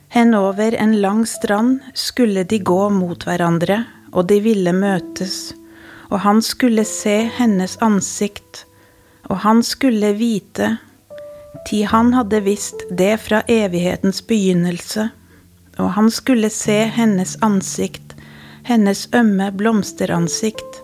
[0.10, 3.84] Henover en lang strand skulle de gå mot hverandre,
[4.16, 5.54] og de ville møtes,
[6.10, 8.64] og han skulle se hennes ansikt,
[9.28, 10.78] og han skulle vite,
[11.66, 15.10] ti han hadde visst det fra evighetens begynnelse,
[15.78, 18.16] og han skulle se hennes ansikt,
[18.64, 20.82] hennes ømme blomsteransikt,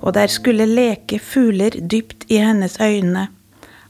[0.00, 3.28] og der skulle leke fugler dypt i hennes øyne,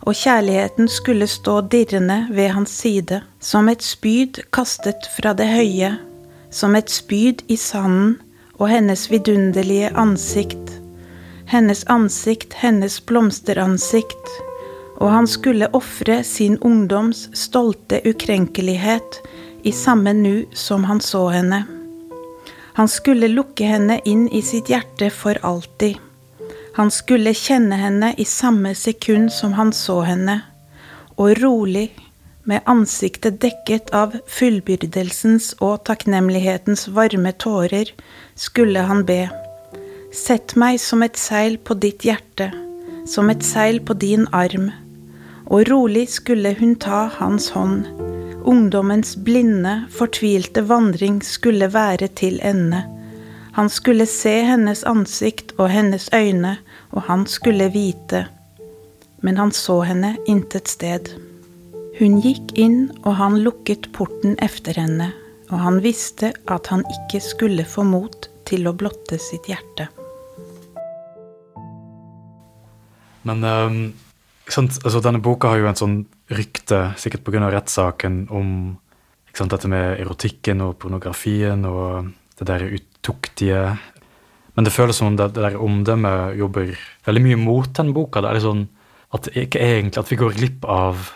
[0.04, 5.94] og kjærligheten skulle stå dirrende ved hans side, som et spyd kastet fra det høye,
[6.50, 8.18] som et spyd i sanden,
[8.54, 10.70] og hennes vidunderlige ansikt,
[11.50, 14.28] hennes ansikt, hennes blomsteransikt,
[15.00, 19.20] og han skulle ofre sin ungdoms stolte ukrenkelighet
[19.64, 21.64] i samme nu som han så henne.
[22.74, 25.98] Han skulle lukke henne inn i sitt hjerte for alltid.
[26.74, 30.40] Han skulle kjenne henne i samme sekund som han så henne,
[31.14, 31.92] og rolig,
[32.44, 37.94] med ansiktet dekket av fullbyrdelsens og takknemlighetens varme tårer,
[38.36, 39.22] skulle han be.
[40.12, 42.50] Sett meg som et seil på ditt hjerte,
[43.08, 44.72] som et seil på din arm.
[45.54, 47.84] Og rolig skulle hun ta hans hånd.
[48.42, 52.80] Ungdommens blinde, fortvilte vandring skulle være til ende.
[53.54, 56.56] Han skulle se hennes ansikt og hennes øyne,
[56.90, 58.24] og han skulle vite.
[59.22, 61.12] Men han så henne intet sted.
[62.00, 65.12] Hun gikk inn, og han lukket porten efter henne,
[65.52, 69.86] og han visste at han ikke skulle få mot til å blotte sitt hjerte.
[73.22, 74.03] Men ikke
[74.52, 74.78] sant?
[74.84, 75.96] Altså, denne boka har jo en sånn
[76.34, 77.48] rykte, sikkert pga.
[77.52, 78.78] rettssaken, om
[79.34, 83.64] sant, dette med erotikken og pornografien og det der utuktige.
[84.54, 86.74] Men det føles som om det, det der omdømmet jobber
[87.06, 88.22] veldig mye mot den boka.
[88.22, 88.64] Det er litt sånn
[89.14, 91.10] at, ikke egentlig, at vi går glipp av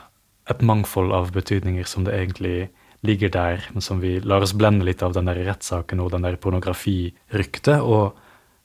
[0.49, 2.69] et mangfold av betydninger som det egentlig
[3.07, 6.25] ligger der, men som vi lar oss blende litt av den der rettssaken og den
[6.27, 7.79] der pornografiryktet.
[7.79, 8.17] Og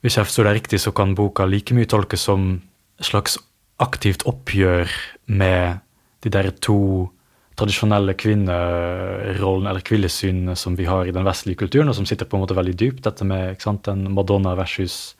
[0.01, 2.55] hvis jeg forstår det riktig, så kan boka like mye tolkes som
[3.03, 3.37] slags
[3.81, 4.91] aktivt oppgjør
[5.33, 5.81] med
[6.23, 7.09] de der to
[7.57, 12.37] tradisjonelle kvinnerollene eller kvinnesynene som vi har i den vestlige kulturen, og som sitter på
[12.37, 13.03] en måte veldig dypt.
[13.05, 15.15] Dette med sant, den Madonna versus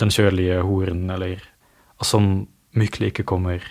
[0.00, 1.42] den kjølige horen, eller
[2.04, 2.46] som
[2.78, 3.64] Mykle ikke kommer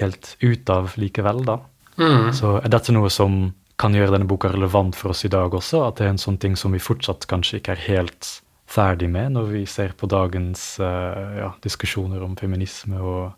[0.00, 1.60] helt ut av likevel, da.
[2.00, 2.32] Mm.
[2.36, 5.82] Så er dette noe som kan gjøre denne boka relevant for oss i dag også?
[5.86, 8.30] At det er en sånn ting som vi fortsatt kanskje ikke er helt
[8.66, 13.36] ferdig med når vi ser på dagens uh, ja, diskusjoner om feminisme og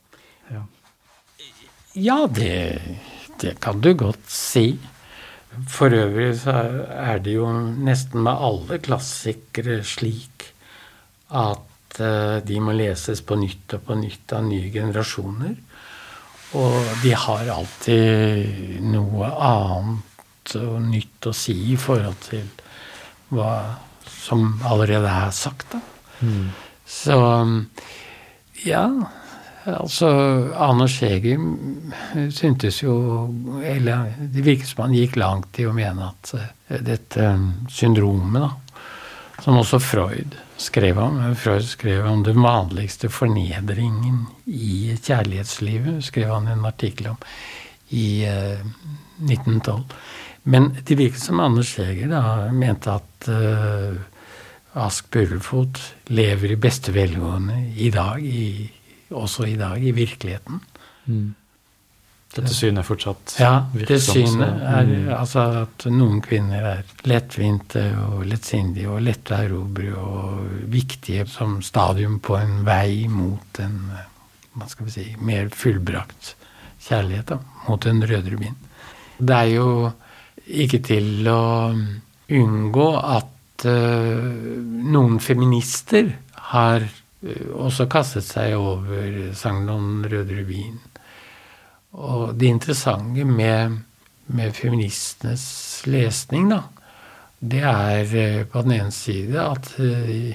[0.53, 0.65] ja.
[1.99, 2.81] Ja, det,
[3.41, 4.79] det kan du godt si.
[5.67, 6.55] For øvrig så
[6.93, 10.45] er det jo nesten med alle klassikere slik
[11.35, 15.57] at uh, de må leses på nytt og på nytt av nye generasjoner.
[16.59, 22.47] Og de har alltid noe annet og nytt å si i forhold til
[23.35, 23.51] hva
[24.09, 25.81] som allerede er sagt, da.
[26.25, 26.49] Mm.
[26.89, 27.19] Så
[28.65, 28.85] ja.
[29.69, 30.09] Altså,
[30.57, 31.41] Anders Heger
[32.33, 32.95] syntes jo
[33.65, 37.31] Eller det virket som han gikk langt i å mene at uh, dette
[37.73, 38.85] syndromet, da,
[39.45, 46.49] som også Freud skrev om Freud skrev om den vanligste fornedringen i kjærlighetslivet, skrev han
[46.51, 47.21] en artikkel om
[47.95, 48.65] i uh,
[49.23, 49.85] 1912.
[50.49, 52.23] Men det virket som Anders Heger da
[52.55, 53.99] mente at uh,
[54.79, 55.81] Ask Burlefot
[56.13, 58.69] lever i beste velgående i dag, i,
[59.11, 60.61] også i dag, i virkeligheten.
[61.07, 61.29] Mm.
[62.29, 65.07] Dette synet er fortsatt Ja, det Ja, det synet er mm.
[65.17, 71.63] altså at noen kvinner er lettvinte og lettsindige og lette å erobre og viktige som
[71.65, 73.81] stadium på en vei mot en
[74.59, 76.35] hva skal vi si, mer fullbrakt
[76.83, 78.69] kjærlighet, da, mot en rødere vind.
[79.19, 79.69] Det er jo
[80.49, 81.43] ikke til å
[82.39, 84.29] unngå at uh,
[84.95, 86.13] noen feminister
[86.53, 86.87] har
[87.59, 90.79] også kastet seg over sangen om Rød vin.
[91.99, 93.79] Og det interessante med,
[94.27, 95.47] med feministenes
[95.89, 96.63] lesning, da,
[97.39, 100.35] det er eh, på den ene side at eh,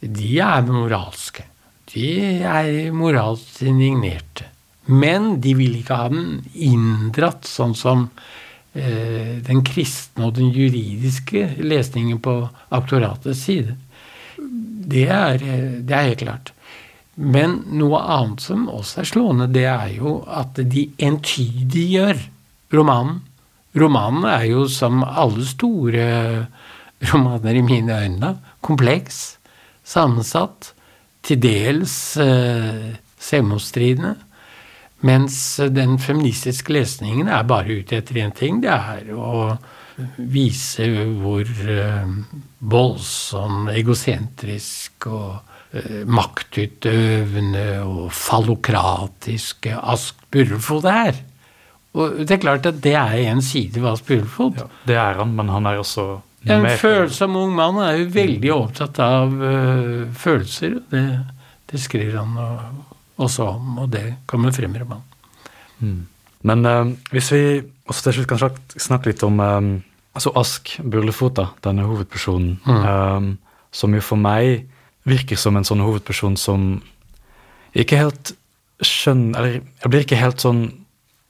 [0.00, 1.44] de er moralske.
[1.92, 2.08] De
[2.46, 4.46] er moralsk indignerte.
[4.88, 8.06] Men de vil ikke ha den inndratt sånn som
[8.72, 12.40] eh, den kristne og den juridiske lesningen på
[12.74, 13.76] aktoratets side.
[14.88, 16.52] Det er, eh, det er helt klart.
[17.18, 22.20] Men noe annet som også er slående, det er jo at de entydiggjør
[22.72, 23.22] romanen.
[23.78, 26.06] Romanen er jo, som alle store
[27.10, 28.32] romaner i mine øyne,
[28.64, 29.38] kompleks,
[29.84, 30.72] sammensatt,
[31.22, 34.14] til dels eh, selvmotstridende.
[35.06, 38.62] Mens den feministiske lesningen er bare ute etter én ting.
[38.62, 39.58] Det er å
[40.16, 40.86] vise
[41.18, 42.10] hvor eh,
[42.70, 45.38] voldsom, egosentrisk og
[45.72, 51.18] eh, maktutøvende og fallokratisk Ask Burrefod er.
[51.98, 54.60] Og det er klart at det er en side ved Ask Burrefod.
[54.60, 56.76] Ja, det er han, men han er også En mer.
[56.78, 60.78] følsom ung mann er jo veldig opptatt av uh, følelser.
[60.92, 61.02] Det,
[61.72, 62.84] det skriver han og,
[63.26, 65.04] også om, og det kommer frem i romanen.
[65.82, 65.98] Mm.
[66.46, 67.42] Men uh, hvis vi
[67.88, 69.68] også til slutt kan snakke litt om eh,
[70.18, 73.30] altså Ask Burlefot, da, denne hovedpersonen, eh,
[73.70, 74.66] som jo for meg
[75.08, 76.68] virker som en sånn hovedperson som
[77.78, 78.34] ikke helt
[78.84, 80.60] skjønner Eller jeg blir ikke helt sånn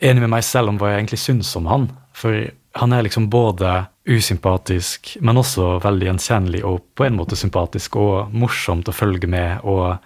[0.05, 1.87] enig med meg selv om hva jeg egentlig syns om han.
[2.15, 2.35] For
[2.79, 8.35] han er liksom både usympatisk, men også veldig gjenkjennelig og på en måte sympatisk og
[8.37, 9.65] morsomt å følge med.
[9.65, 9.97] Og,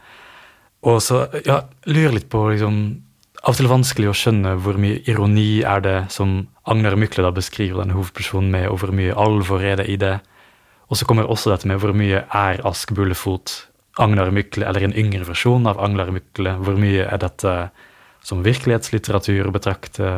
[0.88, 2.78] og så ja, lurer litt på liksom
[3.42, 7.32] Av og til vanskelig å skjønne hvor mye ironi er det som Agnar Mykle da
[7.34, 10.20] beskriver denne hovedpersonen med, og hvor mye alvor er det i det.
[10.86, 13.56] Og så kommer også dette med hvor mye er Ask Bullefot
[13.98, 16.54] Agnar Mykle, eller en yngre versjon av Agnar Mykle?
[16.62, 17.56] Hvor mye er dette
[18.22, 20.12] som virkelighetslitteratur å betrakte?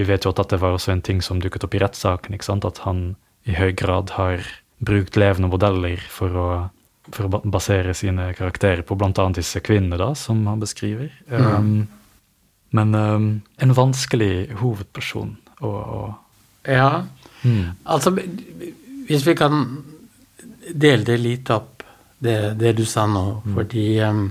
[0.00, 2.82] Vi vet jo at dette var også en ting som dukket opp i rettssaken, at
[2.86, 3.04] han
[3.44, 4.40] i høy grad har
[4.80, 6.48] brukt levende modeller for å,
[7.14, 9.26] for å basere sine karakterer på bl.a.
[9.36, 11.10] disse kvinnene, da, som han beskriver.
[11.28, 11.88] Um,
[12.76, 16.02] men um, en vanskelig hovedperson å, å
[16.68, 17.06] Ja,
[17.42, 18.12] mm, altså
[19.08, 19.62] Hvis vi kan
[20.70, 21.82] dele det litt opp,
[22.20, 24.26] det, det du sa nå, fordi um,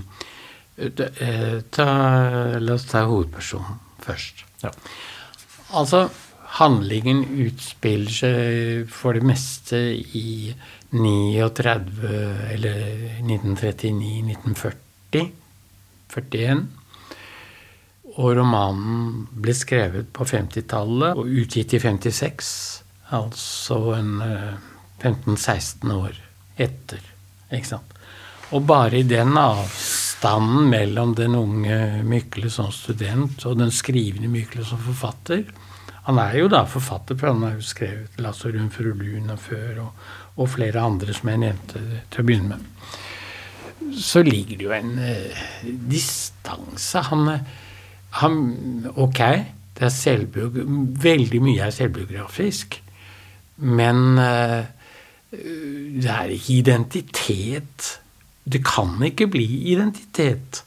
[0.78, 1.88] eh, ta,
[2.62, 4.44] La oss ta hovedpersonen først.
[4.62, 4.70] Ja.
[5.76, 6.06] Altså,
[6.58, 9.78] handlingen utspiller seg for det meste
[10.18, 10.50] i
[10.90, 12.10] 39
[12.54, 12.78] eller
[13.22, 15.30] 1939-1940.
[16.10, 16.64] 41.
[18.16, 22.50] og romanen ble skrevet på 50-tallet og utgitt i 56.
[23.14, 24.18] Altså en
[24.98, 26.18] 15-16 år
[26.60, 27.00] etter.
[27.54, 27.94] Ikke sant.
[28.50, 34.66] Og bare i den avstanden mellom den unge Mykle som student og den skrivende Mykle
[34.66, 35.46] som forfatter
[36.06, 39.80] Han er jo da forfatter, for han har jo skrevet 'Lasse og Rund Luna' før,
[39.84, 39.92] og,
[40.36, 42.60] og, flere andre som jeg nevnte til å begynne med.
[43.96, 45.46] Så ligger det jo en eh,
[45.90, 47.02] distanse.
[47.10, 47.38] Han,
[48.10, 49.18] han Ok,
[49.76, 50.60] det er selvbiog
[51.02, 52.82] veldig mye er selvbiografisk,
[53.56, 54.64] men eh,
[55.30, 58.00] det er ikke identitet
[58.50, 60.64] det kan ikke bli identitet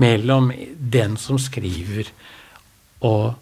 [0.00, 0.50] mellom
[0.92, 2.08] den som skriver,
[3.00, 3.34] og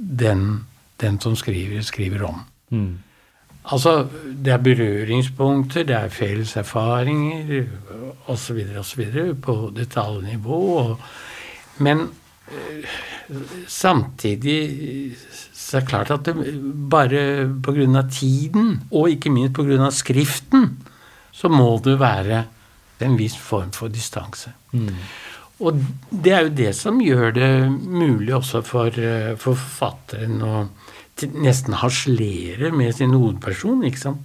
[0.00, 0.66] den,
[1.00, 2.42] den som skriver, skriver om.
[2.70, 2.98] Mm.
[3.64, 4.08] Altså,
[4.44, 7.66] det er berøringspunkter, det er felles erfaringer
[8.26, 8.64] osv.
[8.78, 9.34] osv.
[9.42, 10.96] på detaljnivå.
[11.78, 11.98] men
[12.52, 12.84] øh,
[13.68, 15.16] samtidig
[15.54, 16.34] så er det klart at det,
[16.90, 18.02] bare pga.
[18.10, 19.90] tiden, og ikke minst pga.
[19.90, 20.78] skriften,
[21.32, 22.44] så må det være
[23.00, 24.52] en viss form for distanse.
[24.72, 24.94] Mm.
[25.60, 25.76] Og
[26.10, 30.54] det er jo det som gjør det mulig også for, eh, forfatteren å
[31.20, 33.84] nesten harselere med sin hovedperson.
[33.84, 34.24] ikke sant?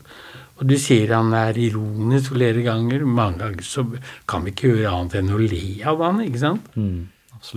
[0.55, 3.03] Og du sier han er ironisk flere ganger.
[3.05, 3.83] Mange ganger så
[4.27, 6.69] kan vi ikke gjøre annet enn å le av han, ikke sant?
[6.75, 7.07] Mm,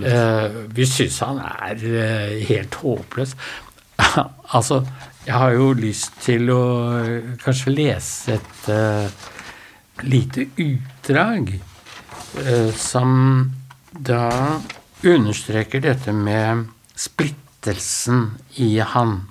[0.03, 3.35] uh, vi syns han er uh, helt håpløs.
[4.57, 4.81] altså,
[5.25, 6.63] jeg har jo lyst til å
[6.99, 8.69] uh, kanskje lese et
[10.03, 11.55] lite utdrag
[12.75, 13.09] som
[13.91, 14.61] da
[15.03, 18.25] understreker dette med splittelsen
[18.61, 19.21] i han.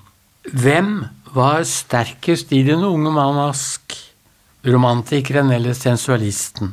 [0.48, 3.94] Hvem var sterkest i den unge mann Ask?
[4.66, 6.72] Romantikeren eller sensualisten?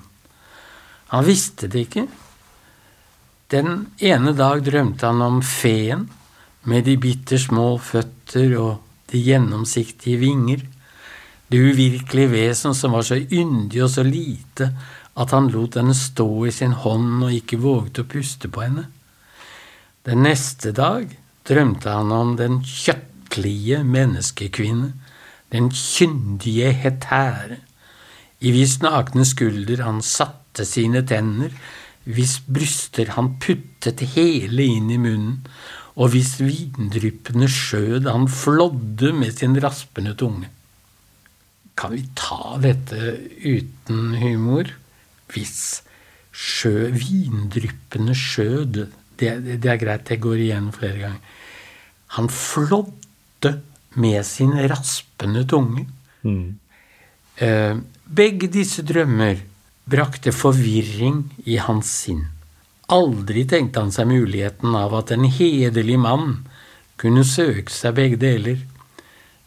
[1.13, 2.07] Han visste det ikke.
[3.53, 6.07] Den ene dag drømte han om feen
[6.65, 8.79] med de bitter små føtter og
[9.11, 10.63] de gjennomsiktige vinger
[11.51, 14.71] det uvirkelige vesen som var så yndig og så lite
[15.15, 18.87] at han lot henne stå i sin hånd og ikke våget å puste på henne.
[20.05, 21.07] Den neste dag
[21.47, 24.91] drømte han om den kjøttlige menneskekvinne,
[25.53, 27.61] den kyndige hetære,
[28.43, 31.53] i hvis nakne skulder han satte sine tenner,
[32.05, 35.39] hvis bryster han puttet hele inn i munnen,
[35.95, 40.51] og hvis vindryppende skjød han flådde med sin raspende tunge.
[41.79, 44.67] Kan vi ta dette uten humor?
[45.33, 45.81] Hvis
[46.35, 48.85] sjø, vindryppende skjød
[49.19, 51.33] det, det, er greit, det går igjen flere ganger.
[52.17, 53.53] Han flådde
[53.95, 55.85] med sin raspende tunge.
[56.27, 56.59] Mm.
[57.39, 59.39] Eh, begge disse drømmer
[59.87, 62.25] brakte forvirring i hans sinn.
[62.91, 66.43] Aldri tenkte han seg muligheten av at en hederlig mann
[67.01, 68.59] kunne søke seg begge deler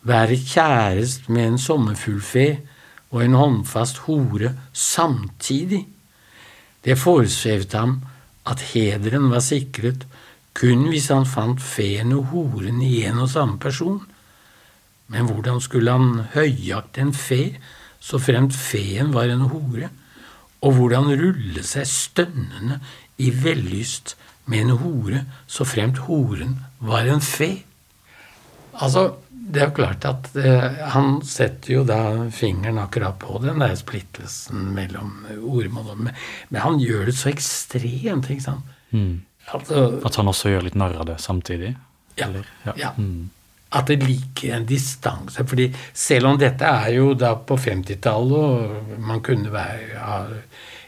[0.09, 2.49] være kjærest med en sommerfuglfe
[3.11, 5.87] og en håndfast hore samtidig.
[6.85, 7.99] Det foresvevde ham
[8.49, 10.07] at hederen var sikret
[10.59, 14.01] kun hvis han fant feen og horen i en og samme person.
[15.09, 17.42] Men hvordan skulle han høyjakte en fe
[18.01, 19.88] så fremt feen var en hore,
[20.62, 22.81] og hvordan rulle seg stønnende
[23.18, 24.16] i vellyst
[24.51, 27.51] med en hore så fremt horen var en fe?
[28.79, 29.12] Altså,
[29.49, 32.01] det er jo klart at eh, han setter jo da
[32.35, 38.29] fingeren akkurat på den der splittelsen mellom ordmål og Men han gjør det så ekstremt,
[38.29, 38.77] ikke sant.
[38.91, 39.25] Mm.
[39.57, 41.75] Altså, at han også gjør litt narr av det samtidig?
[42.21, 42.29] Ja.
[42.67, 42.75] ja.
[42.77, 42.93] ja.
[42.99, 43.31] Mm.
[43.79, 45.45] At det liker en distanse.
[45.45, 50.21] fordi selv om dette er jo da på 50-tallet, og man kunne være ja,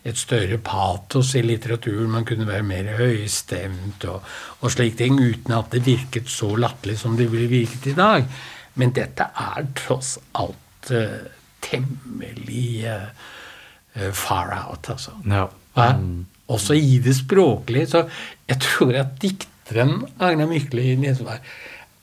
[0.04, 4.24] et større patos i litteraturen, man kunne være mer høystemt og,
[4.60, 8.24] og slike ting, uten at det virket så latterlig som det ville virket i dag.
[8.80, 11.20] Men dette er tross alt uh,
[11.60, 15.18] temmelig uh, far out, altså.
[15.28, 15.46] Ja.
[15.76, 16.26] Mm.
[16.50, 17.86] Også i det språklige.
[17.86, 18.04] Så
[18.48, 20.82] jeg tror at dikteren Agnar Mykle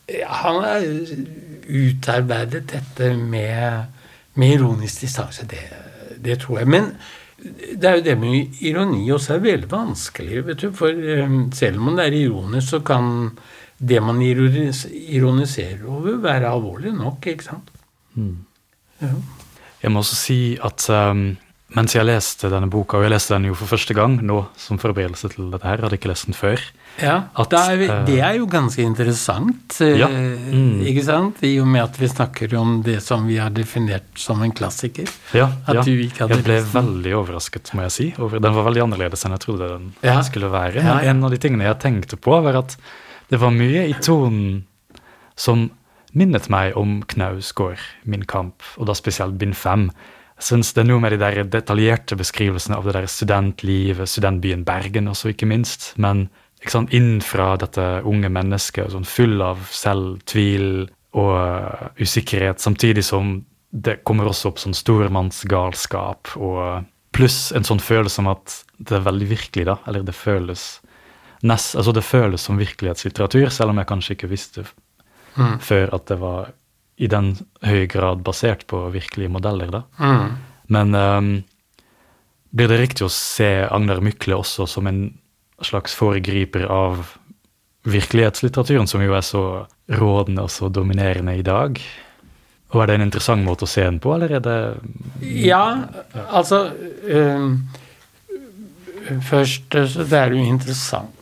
[0.07, 0.85] han har
[1.67, 3.83] utarbeidet dette med,
[4.33, 5.45] med ironisk distanse.
[5.45, 5.59] Det,
[6.23, 6.67] det tror jeg.
[6.67, 6.93] Men
[7.81, 10.45] det er jo det med ironi også er veldig vanskelig.
[10.47, 10.91] vet du, For
[11.23, 13.31] um, selv om det er ironisk, så kan
[13.77, 17.27] det man ironiserer over, være alvorlig nok.
[17.27, 17.69] ikke sant?
[18.15, 18.37] Mm.
[19.01, 19.13] Ja.
[19.83, 21.37] Jeg må også si at um,
[21.75, 24.79] mens jeg leste denne boka, og jeg leste den jo for første gang nå som
[24.79, 26.61] forberedelse til dette her, hadde ikke lest den før
[26.97, 30.07] Ja, At, det, er eh, Det er jo ganske interessant, eh, Ja.
[30.07, 30.79] Mm.
[30.87, 31.43] ikke sant?
[31.45, 35.05] I og med at vi snakker om det som vi har definert som en klassiker.
[35.35, 35.83] Ja, At ja.
[35.83, 38.07] du ikke hadde jeg ble veldig overrasket, må jeg si.
[38.17, 40.21] Over, den var veldig annerledes enn jeg trodde den Ja.
[40.25, 40.81] skulle være.
[40.81, 42.77] Men en av de tingene jeg tenkte på, var at
[43.29, 44.63] det var mye i tonen
[45.35, 45.69] som
[46.17, 49.91] minnet meg om Knausgård, Min kamp, og da spesielt bind fem.
[50.37, 54.65] Jeg synes det er noe med de der detaljerte beskrivelsene av det der studentlivet, studentbyen
[54.67, 55.91] Bergen også, ikke minst.
[55.97, 56.27] Men
[56.61, 63.39] ikke sant, innenfra dette unge mennesket, sånn full av selvtvil og uh, usikkerhet, samtidig som
[63.73, 66.85] det kommer også opp sånn stormannsgalskap og
[67.17, 69.79] pluss en sånn følelse om at det er veldig virkelig, da.
[69.89, 70.67] Eller det føles
[71.41, 74.67] nest, altså det føles som virkelighetslitteratur, selv om jeg kanskje ikke visste
[75.37, 75.59] Mm.
[75.61, 76.53] før at det var
[76.97, 79.83] i den høy grad basert på virkelige modeller, da.
[80.01, 80.31] Mm.
[80.73, 81.29] Men um,
[82.57, 85.01] blir det riktig å se Agnar Mykle også som en
[85.65, 87.13] slags foregriper av
[87.87, 89.43] virkelighetslitteraturen, som jo er så
[89.87, 91.79] rådende og så dominerende i dag?
[92.73, 94.57] Og er det en interessant måte å se den på, eller er det
[95.23, 95.63] Ja,
[96.27, 96.65] altså
[97.07, 97.61] um,
[99.23, 101.13] Først så det er jo interessant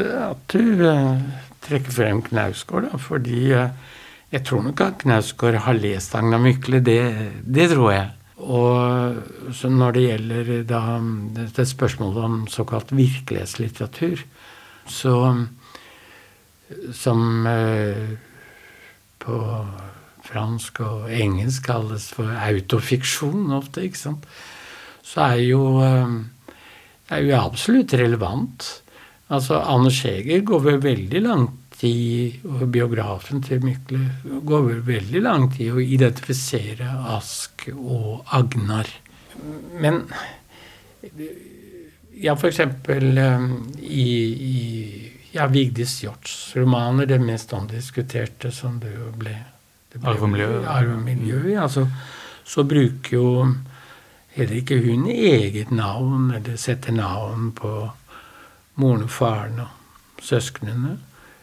[0.00, 1.20] at du uh,
[1.66, 3.68] trekker frem Knausgård, da, fordi øh,
[4.30, 7.02] jeg tror nok at Knausgård har lest Agna Mykle, det,
[7.44, 8.08] det tror jeg.
[8.40, 10.82] Og så når det gjelder da
[11.36, 14.22] dette spørsmålet om såkalt virkelighetslitteratur,
[14.88, 15.14] så
[16.94, 18.14] som øh,
[19.20, 19.38] på
[20.24, 24.28] fransk og engelsk kalles for autofiksjon ofte, ikke sant,
[25.02, 25.64] så er jo
[27.10, 28.68] det er jo absolutt relevant.
[29.30, 34.00] Altså, Anders Heger går vel veldig langt i, og biografen til Mykle
[34.46, 38.90] går vel veldig lang tid å identifisere Ask og Agnar.
[39.80, 40.02] Men
[42.20, 43.48] ja, eksempel um,
[43.80, 44.08] i,
[44.52, 44.58] i
[45.32, 49.36] ja, Vigdis Hjorts romaner, det mest omdiskuterte som det jo ble,
[49.92, 50.48] det ble Arv og miljø.
[50.68, 51.86] Arv og miljø, ja, så,
[52.44, 53.30] så bruker jo
[54.36, 57.72] heller ikke hun eget navn, eller setter navn på
[58.80, 60.98] moren og faren og søsknene.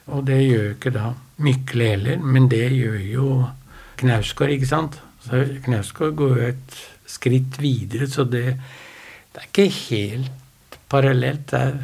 [0.08, 1.12] Og det gjør jo ikke da
[1.44, 3.28] Mykle heller, men det gjør jo
[3.98, 4.98] Knausgård, ikke sant?
[5.26, 6.80] Så Knausgård går jo et
[7.10, 8.56] skritt videre, så det,
[9.34, 11.46] det er ikke helt parallelt.
[11.52, 11.78] Det, er,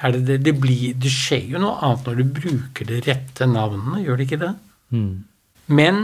[0.00, 3.48] er det, det, det, blir, det skjer jo noe annet når du bruker det rette
[3.50, 4.56] navnet, gjør det ikke det?
[4.94, 5.14] mm.
[5.66, 5.96] Men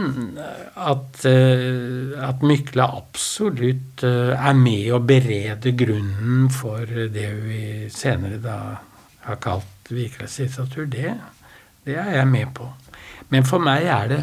[0.73, 8.39] at, uh, at Mykle absolutt uh, er med å berede grunnen for det vi senere
[8.41, 8.55] da
[9.27, 11.13] har kalt virkelighetslitteratur, det,
[11.87, 12.67] det er jeg med på.
[13.31, 14.21] Men for meg er det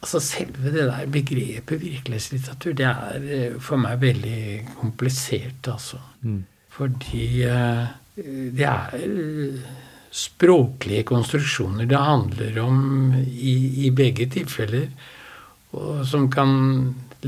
[0.00, 4.40] altså Selve det der begrepet virkelighetslitteratur, det er uh, for meg veldig
[4.78, 6.00] komplisert, altså.
[6.22, 6.44] Mm.
[6.72, 7.26] Fordi
[8.56, 8.94] det er
[10.10, 13.54] språklige konstruksjoner det handler om i,
[13.86, 14.88] i begge tilfeller,
[15.76, 16.54] og som kan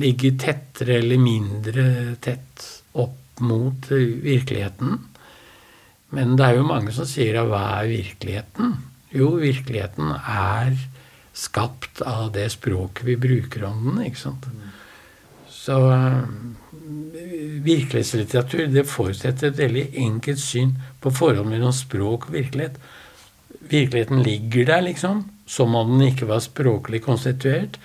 [0.01, 1.85] ligge tettere eller mindre
[2.25, 2.65] tett
[2.99, 4.97] opp mot virkeligheten.
[6.17, 8.75] Men det er jo mange som sier at hva er virkeligheten?
[9.13, 10.77] Jo, virkeligheten er
[11.37, 14.49] skapt av det språket vi bruker om den, ikke sant.
[15.53, 15.79] Så
[17.63, 22.79] virkelighetslitteratur det forutsetter et veldig enkelt syn på forholdet mellom språk og virkelighet.
[23.71, 27.79] Virkeligheten ligger der, liksom, som om den ikke var språklig konstituert.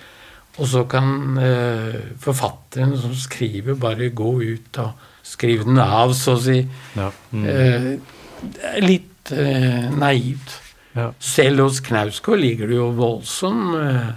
[0.58, 6.34] Og så kan eh, forfatteren som skriver, bare gå ut og skrive den av, så
[6.34, 6.58] å si.
[6.98, 7.12] Ja.
[7.30, 7.44] Mm.
[7.52, 7.90] Eh,
[8.38, 10.56] det er litt eh, naivt.
[10.98, 11.12] Ja.
[11.22, 14.12] Selv hos Knausgård ligger det jo voldsom eh,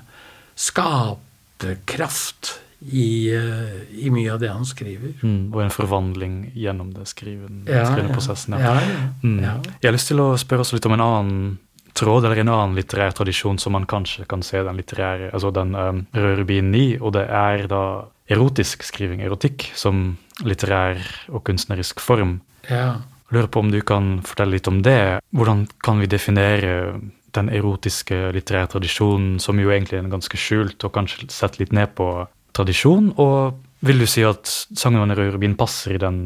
[0.58, 5.14] skaperkraft i, eh, i mye av det han skriver.
[5.22, 5.52] Mm.
[5.54, 8.18] Og en forvandling gjennom det skrivende, Ja, skrivende ja.
[8.18, 8.58] prosessen.
[8.58, 9.04] Ja, ja.
[9.24, 9.44] Mm.
[9.44, 9.58] ja.
[9.82, 11.44] Jeg har lyst til å spørre oss litt om en annen
[11.94, 15.76] tråd, eller en annen litterær tradisjon som man kanskje kan se den litterære, altså den
[15.76, 17.84] um, røde rubinen i, og det er da
[18.32, 20.16] erotisk skriving, erotikk, som
[20.48, 22.40] litterær og kunstnerisk form.
[22.70, 23.02] ja.
[23.32, 25.22] Jeg lurer på om du kan fortelle litt om det.
[25.32, 27.00] Hvordan kan vi definere
[27.32, 31.72] den erotiske litterære tradisjonen, som jo egentlig er en ganske skjult og kanskje sett litt
[31.72, 32.10] ned på
[32.52, 33.14] tradisjon?
[33.16, 33.56] Og
[33.88, 36.20] vil du si at sangen og rubin passer i den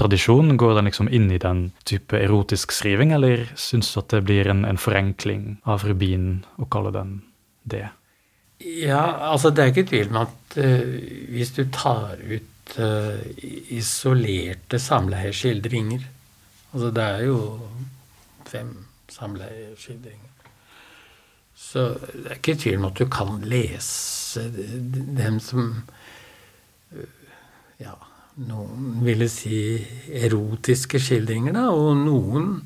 [0.00, 0.56] tradisjonen?
[0.56, 4.48] Går den liksom inn i den type erotisk skriving, eller syns du at det blir
[4.48, 7.18] en, en forenkling av rubinen å kalle den
[7.68, 7.90] det?
[8.64, 10.88] Ja, altså det er ikke tvil om at uh,
[11.36, 13.20] hvis du tar ut uh,
[13.76, 16.13] isolerte samleieskildringer
[16.74, 17.38] Altså det er jo
[18.50, 18.72] fem
[19.14, 20.30] samleieskildringer.
[21.54, 25.70] Så det er ikke tvil om at du kan lese dem som
[27.78, 27.94] ja,
[28.42, 29.58] noen ville si
[30.24, 32.56] erotiske skildringer, da, og noen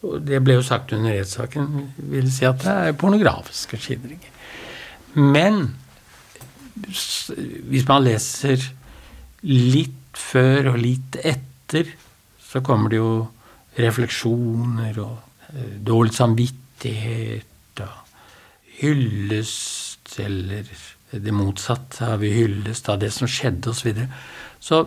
[0.00, 1.66] og det ble jo sagt under rettssaken,
[2.08, 4.30] vil si at det er pornografiske skildringer.
[5.12, 5.74] Men
[7.68, 8.62] hvis man leser
[9.44, 11.90] litt før og litt etter,
[12.50, 13.12] så kommer det jo
[13.78, 15.18] refleksjoner og
[15.54, 18.16] eh, dårlig samvittighet og
[18.80, 20.66] hyllest, eller
[21.10, 23.80] det motsatte av hyllest av det som skjedde, osv.
[23.80, 24.08] Så, videre.
[24.60, 24.82] så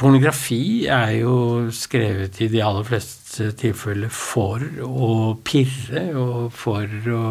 [0.00, 7.24] pornografi er jo skrevet i de aller fleste tilfeller for å pirre og for å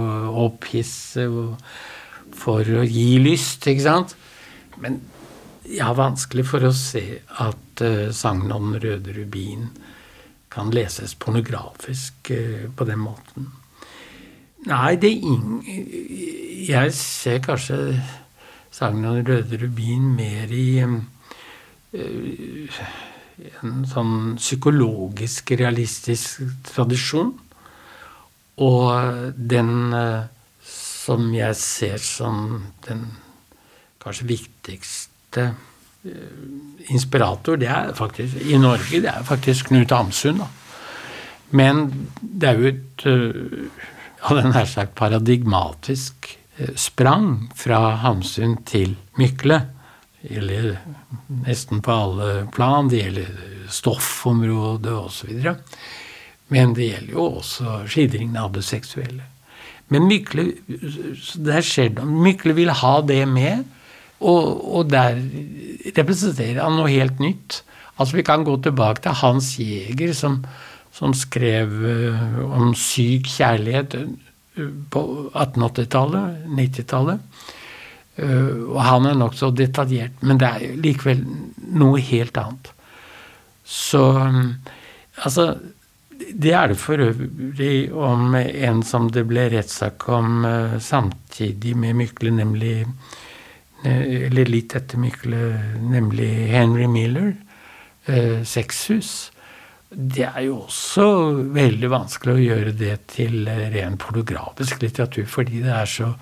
[0.47, 1.53] opphisse og
[2.39, 4.15] for å gi lyst, ikke sant?
[4.81, 5.01] Men
[5.69, 7.03] jeg har vanskelig for å se
[7.43, 9.67] at uh, sangen om den røde rubin
[10.49, 13.51] kan leses pornografisk uh, på den måten.
[14.67, 15.61] Nei, det er ingen
[16.67, 17.77] Jeg ser kanskje
[18.75, 21.03] sangen om den røde rubin mer i um,
[23.63, 27.31] en sånn psykologisk, realistisk tradisjon.
[28.59, 29.71] Og den
[30.67, 33.05] som jeg ser som den
[34.03, 35.18] kanskje viktigste
[36.89, 40.39] inspirator, det er faktisk i Norge, det er faktisk Knut Hamsun.
[40.41, 40.47] Da.
[41.51, 41.87] Men
[42.21, 43.05] det er jo et
[44.25, 46.35] hadde nær sagt paradigmatisk
[46.75, 49.61] sprang fra Hamsun til Mykle
[50.25, 50.79] gjelder
[51.45, 52.89] nesten på alle plan.
[52.91, 53.29] Det gjelder
[53.71, 55.45] stoffområdet osv.
[56.49, 59.23] Men det gjelder jo også skildringen av det seksuelle.
[59.89, 60.51] Men Mykle
[61.47, 62.05] der skjer det.
[62.05, 63.63] Mykle vil ha det med,
[64.19, 65.19] og, og der
[65.95, 67.61] representerer han noe helt nytt.
[67.99, 70.41] Altså Vi kan gå tilbake til Hans Jæger, som,
[70.95, 77.23] som skrev uh, om syk kjærlighet uh, på 1880-tallet, 90-tallet.
[78.19, 81.21] Eh, og han er nokså detaljert, men det er likevel
[81.79, 82.71] noe helt annet.
[83.63, 84.49] Så mm,
[85.23, 85.53] altså
[86.19, 90.43] Det er det for øvrig om en som det ble rettssak om
[90.83, 92.73] samtidig med Mykle, nemlig
[93.83, 95.37] Eller litt etter Mykle,
[95.79, 97.33] nemlig Henry Miller,
[98.05, 99.31] eh, Sexhus.
[99.89, 101.07] Det er jo også
[101.55, 106.13] veldig vanskelig å gjøre det til ren pornografisk litteratur, fordi det er så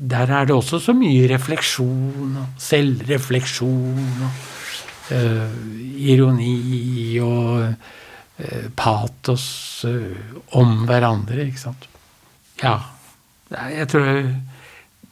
[0.00, 5.56] der er det også så mye refleksjon og selvrefleksjon og eh,
[6.08, 11.84] ironi og eh, patos uh, om hverandre, ikke sant.
[12.62, 12.78] Ja.
[13.50, 14.22] Jeg tror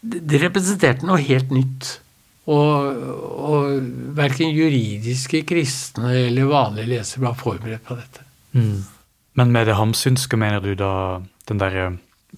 [0.01, 1.95] det representerte noe helt nytt.
[2.49, 3.01] Og,
[3.45, 8.25] og verken juridiske kristne eller vanlige lesere var forberedt på dette.
[8.57, 8.87] Mm.
[9.39, 10.93] Men med det hamsynske mener du da
[11.51, 11.91] den derre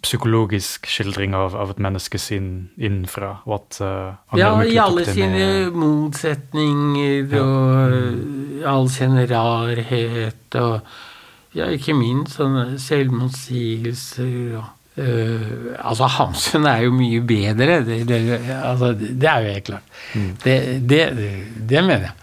[0.02, 3.36] psykologisk skildring av, av, et menneske sin innenfra.
[3.46, 7.44] Og at uh, Ja, i alle sine motsetninger ja.
[7.44, 8.66] og mm.
[8.70, 10.80] all sin rarhet og
[11.56, 14.68] ja, ikke minst sånne selvmotsigelser og
[14.98, 18.20] uh, Altså, Hamsun er jo mye bedre, det, det,
[18.58, 19.94] altså, det er jo helt klart.
[20.14, 20.30] Mm.
[20.44, 20.56] Det,
[20.90, 21.02] det,
[21.70, 22.16] det, mener jeg.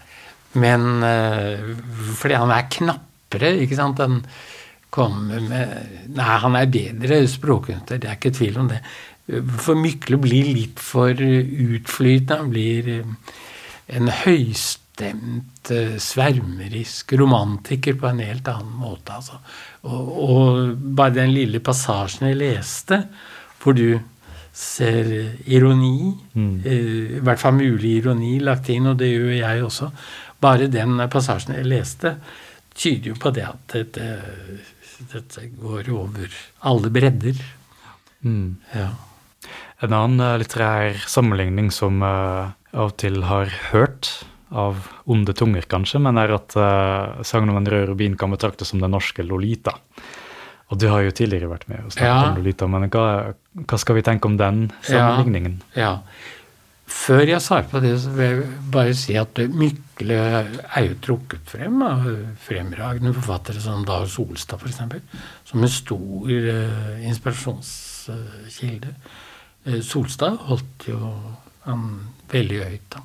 [0.58, 1.74] Men uh,
[2.18, 4.04] fordi han er knappere, ikke sant.
[4.04, 4.22] Han
[4.90, 8.80] kommer med Nei, han er bedre språkkunstner, det er ikke tvil om det.
[9.60, 12.38] For Mykle blir litt for utflytende.
[12.40, 13.32] Han blir eh,
[13.98, 19.42] en høystemt, eh, svermerisk romantiker på en helt annen måte, altså.
[19.86, 23.02] Og, og bare den lille passasjen jeg leste,
[23.62, 23.98] hvor du
[24.58, 25.06] ser
[25.46, 26.54] ironi, mm.
[26.66, 29.90] Eh, i hvert fall mulig ironi lagt inn, og det gjør jeg også.
[30.42, 32.16] Bare den passasjen jeg leste,
[32.78, 34.08] tyder jo på det at dette,
[35.12, 36.34] dette går over
[36.66, 37.38] alle bredder.
[38.26, 38.56] Mm.
[38.74, 38.90] Ja.
[39.82, 44.10] En annen uh, litterær sammenligning som jeg av og til har hørt,
[44.50, 48.72] av onde tunger kanskje, men er at uh, sangen om en rød rubin kan betraktes
[48.72, 49.74] som den norske Lolita.
[50.68, 52.24] Og du har jo tidligere vært med og snakket ja.
[52.30, 53.06] om Lolita, men hva,
[53.62, 55.62] hva, skal vi tenke om den sammenligningen?
[55.76, 56.34] Ja, ja.
[56.88, 61.50] Før jeg svarer på det, så vil jeg bare si at Mykle er jo trukket
[61.52, 62.06] frem av
[62.40, 64.78] fremragende forfattere som Dag Solstad, f.eks.,
[65.50, 68.94] som en stor uh, inspirasjonskilde.
[69.68, 71.12] Uh, Solstad holdt jo
[71.66, 71.84] han
[72.32, 73.04] veldig høyt, da.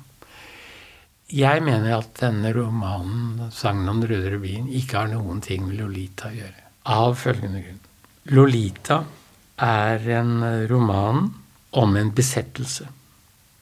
[1.32, 5.78] Jeg mener at denne romanen, 'Sangen om den røde rubin', ikke har noen ting med
[5.80, 6.66] Lolita å gjøre.
[6.84, 7.80] Av følgende grunn.
[8.36, 9.04] Lolita
[9.58, 11.32] er en roman
[11.72, 12.88] om en besettelse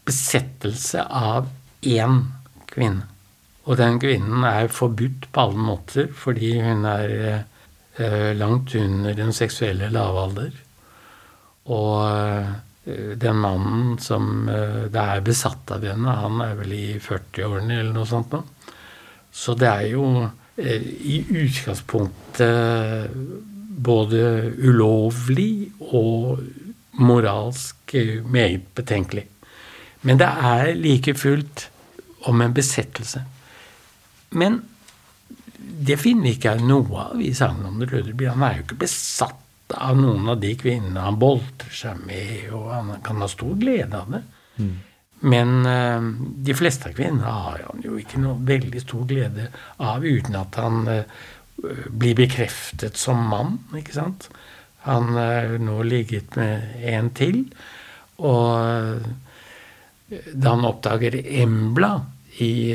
[0.06, 1.48] besettelse av
[1.82, 2.22] én
[2.70, 3.06] kvinne.
[3.62, 9.30] Og den kvinnen er forbudt på alle måter fordi hun er eh, langt under den
[9.36, 10.50] seksuelle lavalder.
[11.70, 12.50] Og eh,
[12.84, 17.92] den mannen som eh, det er besatt av henne, han er vel i 40-årene eller
[17.94, 18.42] noe sånt nå.
[19.32, 20.06] Så det er jo
[20.56, 23.14] eh, i utgangspunktet
[23.82, 26.42] både ulovlig og
[26.98, 29.26] moralsk eh, meget betenkelig.
[30.02, 31.68] Men det er like fullt
[32.26, 33.22] om en besettelse.
[34.34, 34.58] Men
[35.82, 38.34] det finner ikke jeg noe av i sangen om det røde blir.
[38.34, 39.41] Han er jo ikke besatt
[39.74, 43.98] av noen av de kvinnene han boltrer seg med, og han kan ha stor glede
[43.98, 44.22] av det.
[44.58, 44.72] Mm.
[45.32, 46.08] Men uh,
[46.46, 49.48] de fleste av kvinnene har han jo ikke noe veldig stor glede
[49.82, 51.26] av uten at han uh,
[51.62, 54.28] blir bekreftet som mann, ikke sant.
[54.86, 57.44] Han har nå ligget med en til,
[58.18, 59.04] og
[60.10, 61.92] da han oppdager Embla
[62.40, 62.72] i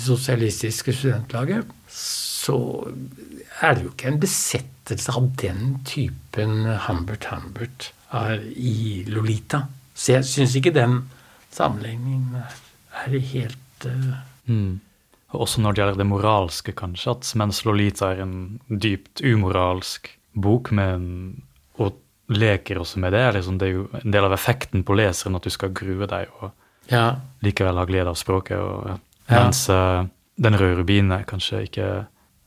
[0.00, 2.56] Sosialistiske Studentlaget, så
[3.60, 7.90] er det jo ikke en besettelse av den typen Humbert Humbert
[8.56, 9.66] i Lolita.
[9.94, 11.02] Så jeg syns ikke den
[11.52, 14.22] sammenligningen er helt uh...
[14.46, 14.80] mm.
[15.30, 20.72] Også når det gjelder det moralske, kanskje, at mens Lolita er en dypt umoralsk bok
[20.74, 21.12] med en,
[21.78, 22.00] og
[22.34, 25.46] leker også med det, liksom det er jo en del av effekten på leseren at
[25.46, 26.50] du skal grue deg og
[26.90, 27.04] ja.
[27.44, 28.58] likevel har glede av språket.
[28.58, 28.98] Og,
[29.30, 30.04] mens uh,
[30.40, 31.90] Den røde rubinen kanskje ikke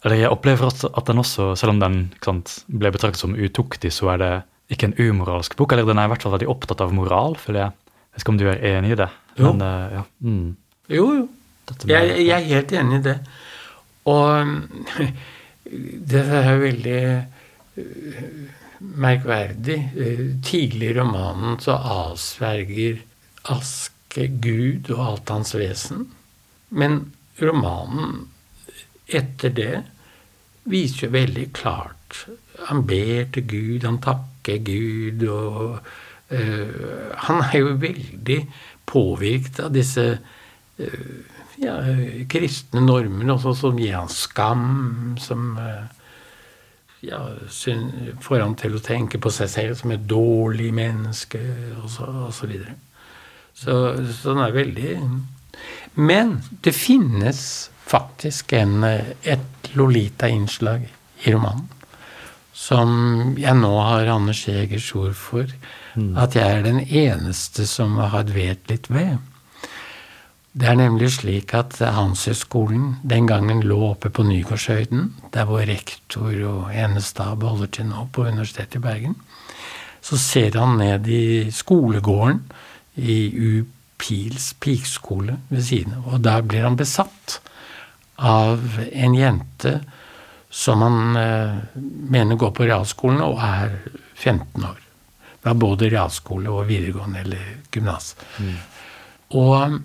[0.03, 3.93] eller jeg opplever at, at den også, selv om den sant, ble betraktet som utuktig,
[3.95, 4.31] så er det
[4.73, 5.71] ikke en umoralsk bok.
[5.71, 7.77] Eller den er i hvert fall veldig opptatt av moral, føler jeg.
[8.03, 9.07] Jeg vet ikke om du er enig i det?
[9.39, 9.53] Jo.
[9.53, 10.03] Men, uh, ja.
[10.27, 10.49] mm.
[10.97, 11.23] jo, jo.
[11.87, 13.15] Jeg, jeg, er helt enig i det.
[14.11, 14.51] Og
[16.11, 16.99] det er veldig
[17.79, 18.59] uh,
[19.07, 19.79] merkverdig.
[20.43, 22.99] Tidlig i romanen så avsverger
[24.13, 26.03] Aske Gud og alt hans vesen.
[26.69, 26.99] Men
[27.41, 28.27] romanen
[29.09, 29.79] etter det
[30.69, 32.19] viser jo veldig klart
[32.69, 35.79] Han ber til Gud, han takker Gud, og
[36.29, 38.39] uh, Han er jo veldig
[38.85, 41.17] påvirket av disse uh,
[41.57, 41.79] ja,
[42.29, 45.89] kristne normene også, som gir han skam, som uh,
[47.01, 47.25] ja,
[48.21, 51.41] får han til å tenke på seg selv som et dårlig menneske,
[51.81, 52.77] og så, og så videre.
[53.53, 53.75] Så,
[54.17, 54.93] så den er veldig
[55.93, 60.87] Men det finnes faktisk en, et Lolita-innslag
[61.23, 61.69] i romanen.
[62.53, 65.49] Som jeg nå har Anders Jegers ord for.
[65.93, 66.15] Mm.
[66.17, 69.17] At jeg er den eneste som har dvelt litt ved.
[70.53, 76.29] Det er nemlig slik at Handelshøyskolen den gangen lå oppe på Nygårdshøyden, der hvor rektor
[76.45, 79.15] og enestab holder til nå på Universitetet i Bergen.
[80.03, 82.43] Så ser han ned i skolegården
[82.95, 83.63] i U
[84.03, 87.39] Pils pikskole ved siden av, og der blir han besatt
[88.17, 89.77] av en jente
[90.53, 91.61] som han eh,
[92.13, 93.77] mener går på realskolen og er
[94.13, 94.81] 15 år.
[95.43, 98.13] Det er både realskole og videregående eller gymnas.
[98.37, 98.53] Mm.
[99.39, 99.79] Og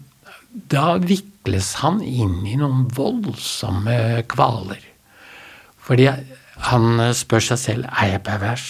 [0.70, 4.84] da vikles han inn i noen voldsomme kvaler.
[5.82, 6.11] Fordi
[6.68, 8.68] han spør seg selv er jeg pervers.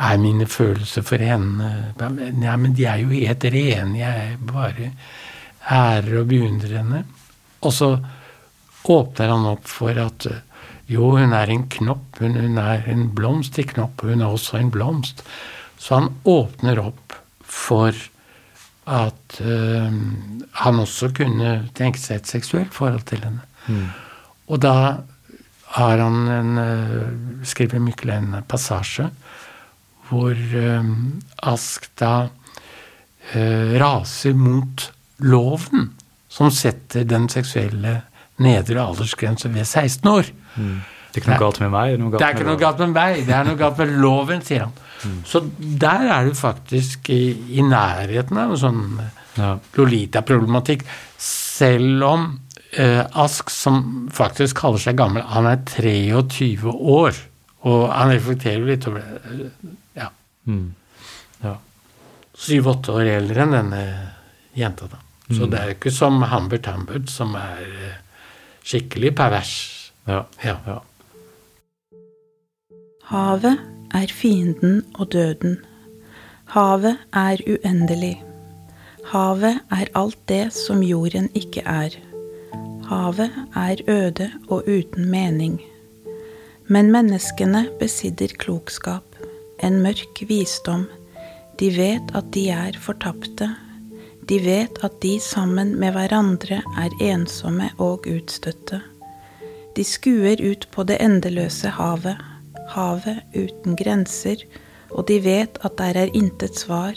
[0.00, 1.70] Er mine følelser for henne
[2.00, 3.98] Nei, men de er jo helt rene.
[4.00, 4.92] Jeg bare
[5.70, 7.02] ærer og beundrer henne.
[7.60, 7.90] Og så
[8.90, 10.40] åpner han opp for at eh,
[10.90, 14.58] jo, hun er en knopp, hun, hun er en blomst i knopp, hun er også
[14.58, 15.22] en blomst.
[15.78, 17.14] Så han åpner opp
[17.46, 17.94] for
[18.90, 19.92] at øh,
[20.64, 23.44] han også kunne tenke seg et seksuelt forhold til henne.
[23.68, 23.86] Mm.
[24.50, 24.74] Og da
[25.76, 29.10] har han en, øh, skriver Mykle en passasje
[30.10, 30.92] hvor uh,
[31.50, 32.28] Ask da
[33.30, 34.82] raser mot
[35.22, 35.90] loven
[36.26, 37.92] som setter den seksuelle
[38.42, 40.30] nedre aldersgrense ved 16 år.
[40.56, 40.80] Mm.
[41.10, 41.94] Det er ikke noe galt med meg?
[42.14, 44.76] Det er ikke noe galt med meg, det er noe galt med loven, sier han.
[45.00, 45.16] Mm.
[45.26, 47.22] Så der er du faktisk i,
[47.58, 48.84] i nærheten av en sånn
[49.38, 49.54] ja.
[49.78, 50.84] Lolita-problematikk.
[51.20, 52.28] Selv om
[52.78, 57.18] eh, Ask, som faktisk kaller seg gammel, han er 23 år.
[57.68, 59.50] Og han reflekterer litt over det.
[59.98, 60.08] Ja.
[60.48, 60.74] Mm.
[61.42, 61.56] ja.
[62.40, 63.82] Syv-åtte år eldre enn denne
[64.56, 65.02] jenta, da.
[65.30, 65.50] Så mm.
[65.50, 67.98] det er jo ikke som Humbert Humbert, som er eh,
[68.66, 69.52] skikkelig pervers.
[70.08, 70.24] Ja.
[70.42, 70.56] ja.
[70.66, 70.80] ja.
[73.10, 73.60] Havet
[73.94, 75.58] er fienden og døden.
[76.54, 78.16] Havet er uendelig.
[79.10, 81.94] Havet er alt det som jorden ikke er.
[82.88, 85.60] Havet er øde og uten mening.
[86.70, 89.16] Men menneskene besitter klokskap,
[89.58, 90.84] en mørk visdom.
[91.58, 93.48] De vet at de er fortapte,
[94.30, 98.78] de vet at de sammen med hverandre er ensomme og utstøtte.
[99.74, 102.20] De skuer ut på det endeløse havet,
[102.70, 104.44] havet uten grenser,
[104.94, 106.94] og de vet at der er intet svar,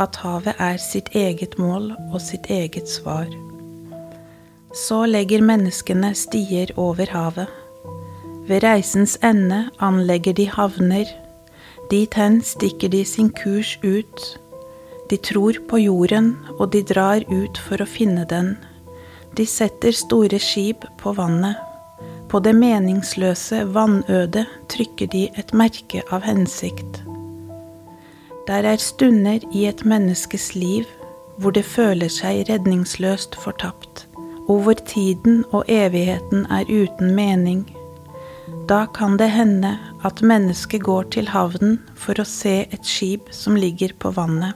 [0.00, 3.28] at havet er sitt eget mål og sitt eget svar.
[4.72, 7.52] Så legger menneskene stier over havet.
[8.48, 11.08] Ved reisens ende anlegger de havner.
[11.90, 14.40] Dit hen stikker de sin kurs ut.
[15.10, 18.56] De tror på jorden, og de drar ut for å finne den.
[19.36, 21.56] De setter store skip på vannet.
[22.28, 27.00] På det meningsløse vannødet trykker de et merke av hensikt.
[28.48, 30.84] Der er stunder i et menneskes liv
[31.38, 34.04] hvor det føler seg redningsløst fortapt,
[34.48, 37.64] og hvor tiden og evigheten er uten mening.
[38.68, 39.74] Da kan det hende
[40.04, 44.54] at mennesket går til havnen for å se et skip som ligger på vannet.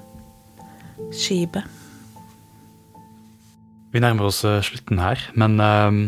[1.15, 1.65] Skipet.
[3.93, 6.01] Vi nærmer oss eh, slutten her, men um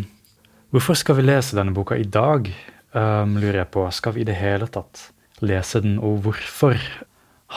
[0.71, 2.47] Hvorfor skal vi lese denne boka i dag,
[2.95, 3.83] um, lurer jeg på.
[3.91, 5.09] Skal vi i det hele tatt
[5.43, 6.79] lese den, og hvorfor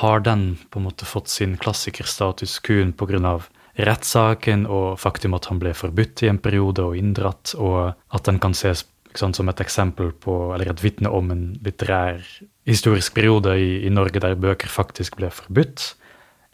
[0.02, 3.40] har den på en måte fått sin klassikerstatus kun pga.
[3.74, 8.40] rettssaken og faktum at han ble forbudt i en periode og inndratt, og at den
[8.40, 8.84] kan ses
[9.20, 12.22] sant, som et eksempel på, eller et vitne om en litterær
[12.70, 15.94] historisk periode i, i Norge der bøker faktisk ble forbudt?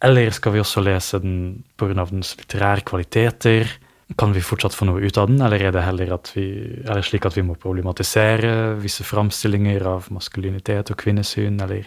[0.06, 1.38] Eller skal vi også lese den
[1.78, 2.06] pga.
[2.08, 3.72] dens litterære kvaliteter?
[4.18, 6.48] Kan vi fortsatt få noe ut av den, eller er det heller vi,
[6.82, 11.86] eller slik at vi må problematisere visse framstillinger av maskulinitet og kvinnesyn, eller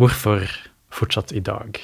[0.00, 0.46] hvorfor
[0.88, 1.76] fortsatt i dag?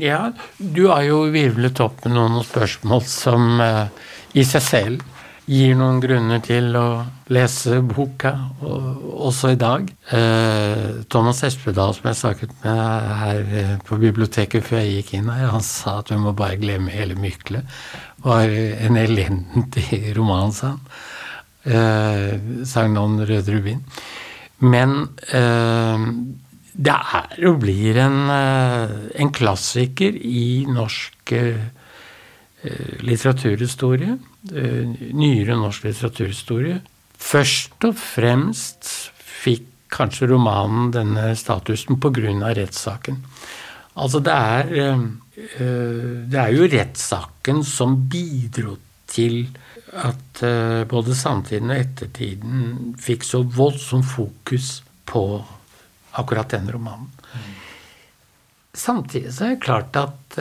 [0.00, 3.86] Ja, du har jo virvlet opp med noen spørsmål som uh,
[4.32, 6.86] i seg selv gir noen grunner til å
[7.32, 8.30] lese boka,
[8.62, 9.88] også i dag.
[10.12, 15.32] Uh, Thomas Espedal, som jeg snakket med her uh, på biblioteket før jeg gikk inn
[15.32, 17.64] her, han sa at vi må bare glemme hele Mykle
[18.22, 18.48] var
[18.86, 20.80] en elendig roman, sa han.
[21.62, 23.82] Eh, Sagnon røde Rubin.
[24.62, 24.96] Men
[25.34, 26.06] eh,
[26.72, 31.62] det er og blir en, eh, en klassiker i norsk eh,
[33.02, 34.18] litteraturhistorie.
[34.50, 34.84] Eh,
[35.14, 36.80] nyere norsk litteraturhistorie.
[37.22, 38.88] Først og fremst
[39.42, 42.54] fikk kanskje romanen denne statusen pga.
[42.56, 43.20] rettssaken.
[43.94, 48.76] Altså, det er eh, Eh, det er jo rettssaken som bidro
[49.08, 49.46] til
[49.92, 50.40] at
[50.88, 54.78] både samtiden og ettertiden fikk så voldsomt fokus
[55.08, 55.22] på
[56.16, 57.10] akkurat den romanen.
[58.72, 60.38] Samtidig så er det klart at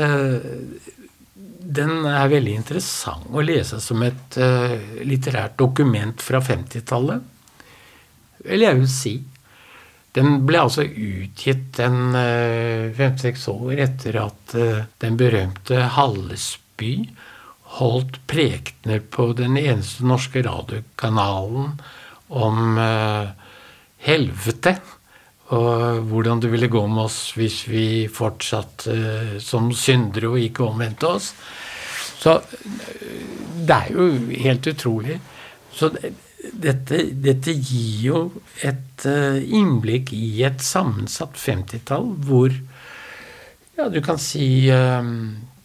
[1.72, 4.76] den er veldig interessant å lese som et uh,
[5.08, 7.28] litterært dokument fra 50-tallet.
[8.46, 9.14] Eller jeg vil si.
[10.12, 16.96] Den ble altså utgitt en eh, fem-seks år etter at uh, den berømte Hallesby
[17.78, 21.78] holdt prekener på den eneste norske radiokanalen
[22.28, 23.32] om uh,
[24.04, 24.76] helvete.
[25.52, 30.68] Og hvordan det ville gå med oss hvis vi fortsatte uh, som syndere og ikke
[30.70, 31.32] omvendte oss.
[32.22, 32.38] Så
[33.68, 34.08] det er jo
[34.44, 35.18] helt utrolig.
[35.74, 38.22] Så dette, dette, gir jo
[38.66, 42.54] et uh, innblikk i et sammensatt 50-tall hvor
[43.78, 45.02] ja, du kan si uh,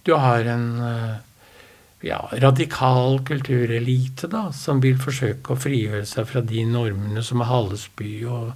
[0.07, 1.14] du har en uh,
[2.07, 8.20] ja, radikal kulturelite da, som vil forsøke å frigjøre seg fra de normene som Hallesby
[8.30, 8.53] og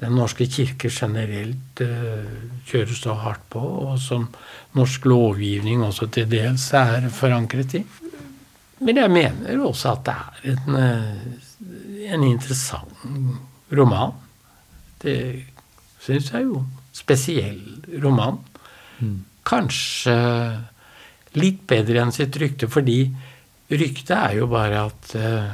[0.00, 1.82] Den norske kirke generelt
[2.70, 4.24] kjører så hardt på, og som
[4.78, 7.82] norsk lovgivning også til dels er forankret i.
[8.80, 10.78] Men jeg mener også at det er en
[12.08, 12.92] en interessant
[13.76, 14.12] roman.
[15.02, 15.16] Det
[16.02, 16.64] syns jeg jo.
[16.92, 17.60] Spesiell
[18.02, 18.40] roman.
[19.00, 19.18] Mm.
[19.46, 20.16] Kanskje
[21.38, 23.04] litt bedre enn sitt rykte, fordi
[23.70, 25.52] ryktet er jo bare at uh,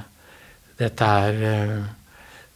[0.80, 1.90] dette er uh,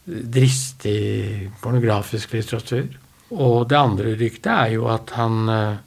[0.05, 2.87] dristig pornografisk litteratur.
[3.31, 5.77] Og det andre ryktet er jo at han uh,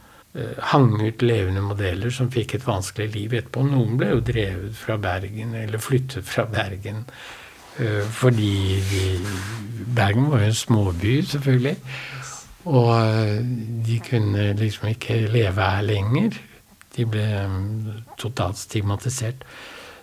[0.72, 3.66] hang ut levende modeller som fikk et vanskelig liv etterpå.
[3.68, 7.04] Noen ble jo drevet fra Bergen, eller flyttet fra Bergen
[7.76, 8.78] Eh, fordi
[9.96, 11.76] Bergen var jo en småby, selvfølgelig.
[12.64, 13.40] Og eh,
[13.86, 16.38] de kunne liksom ikke leve her lenger.
[16.96, 17.88] De ble mm,
[18.18, 19.44] totalt stigmatisert.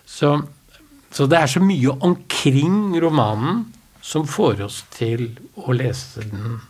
[0.04, 0.40] Så,
[1.10, 3.64] så det er så mye omkring romanen
[4.02, 6.60] som får oss til å lese den.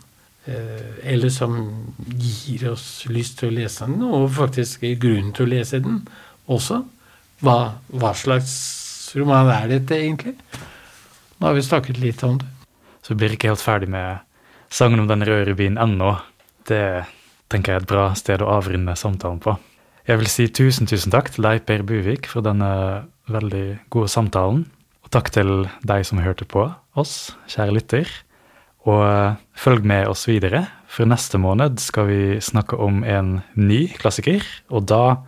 [0.45, 1.55] Eh, eller som
[2.19, 6.03] gir oss lyst til å lese den, og faktisk grunn til å lese den
[6.51, 6.83] også.
[7.43, 7.57] Hva,
[7.91, 8.53] hva slags
[9.17, 10.35] roman er dette, egentlig?
[11.39, 12.47] Nå har vi snakket litt om det.
[13.03, 14.23] Så vi blir ikke helt ferdig med
[14.71, 16.15] sangen om den røde rubinen ennå.
[16.69, 17.03] Det
[17.51, 19.57] tenker jeg er et bra sted å avrunde samtalen på.
[20.07, 22.69] Jeg vil si tusen, tusen takk til deg, Per Buvik, for denne
[23.31, 24.65] veldig gode samtalen.
[25.03, 26.67] Og takk til deg som hørte på
[26.99, 28.13] oss, kjære lytter.
[28.89, 33.85] Og eh, følg med oss videre, for neste måned skal vi snakke om en ny
[33.97, 34.43] klassiker.
[34.73, 35.19] Og da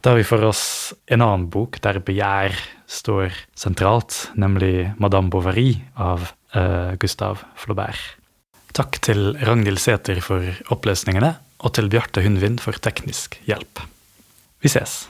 [0.00, 0.62] tar vi for oss
[1.10, 2.56] en annen bok der begjær
[2.90, 8.16] står sentralt, nemlig Madame Bovary av uh, Gustav Flaubert.
[8.74, 13.82] Takk til Ragnhild Sæther for opplesningene, og til Bjarte Hundvin for teknisk hjelp.
[14.64, 15.02] Vi ses!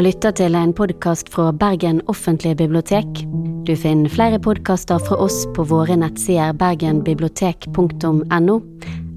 [0.00, 3.20] Har lytta til en podkast fra Bergen offentlige bibliotek.
[3.68, 8.56] Du finner flere podkaster fra oss på våre nettsider bergenbibliotek.no,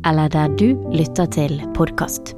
[0.04, 2.36] eller der du lytter til podkast.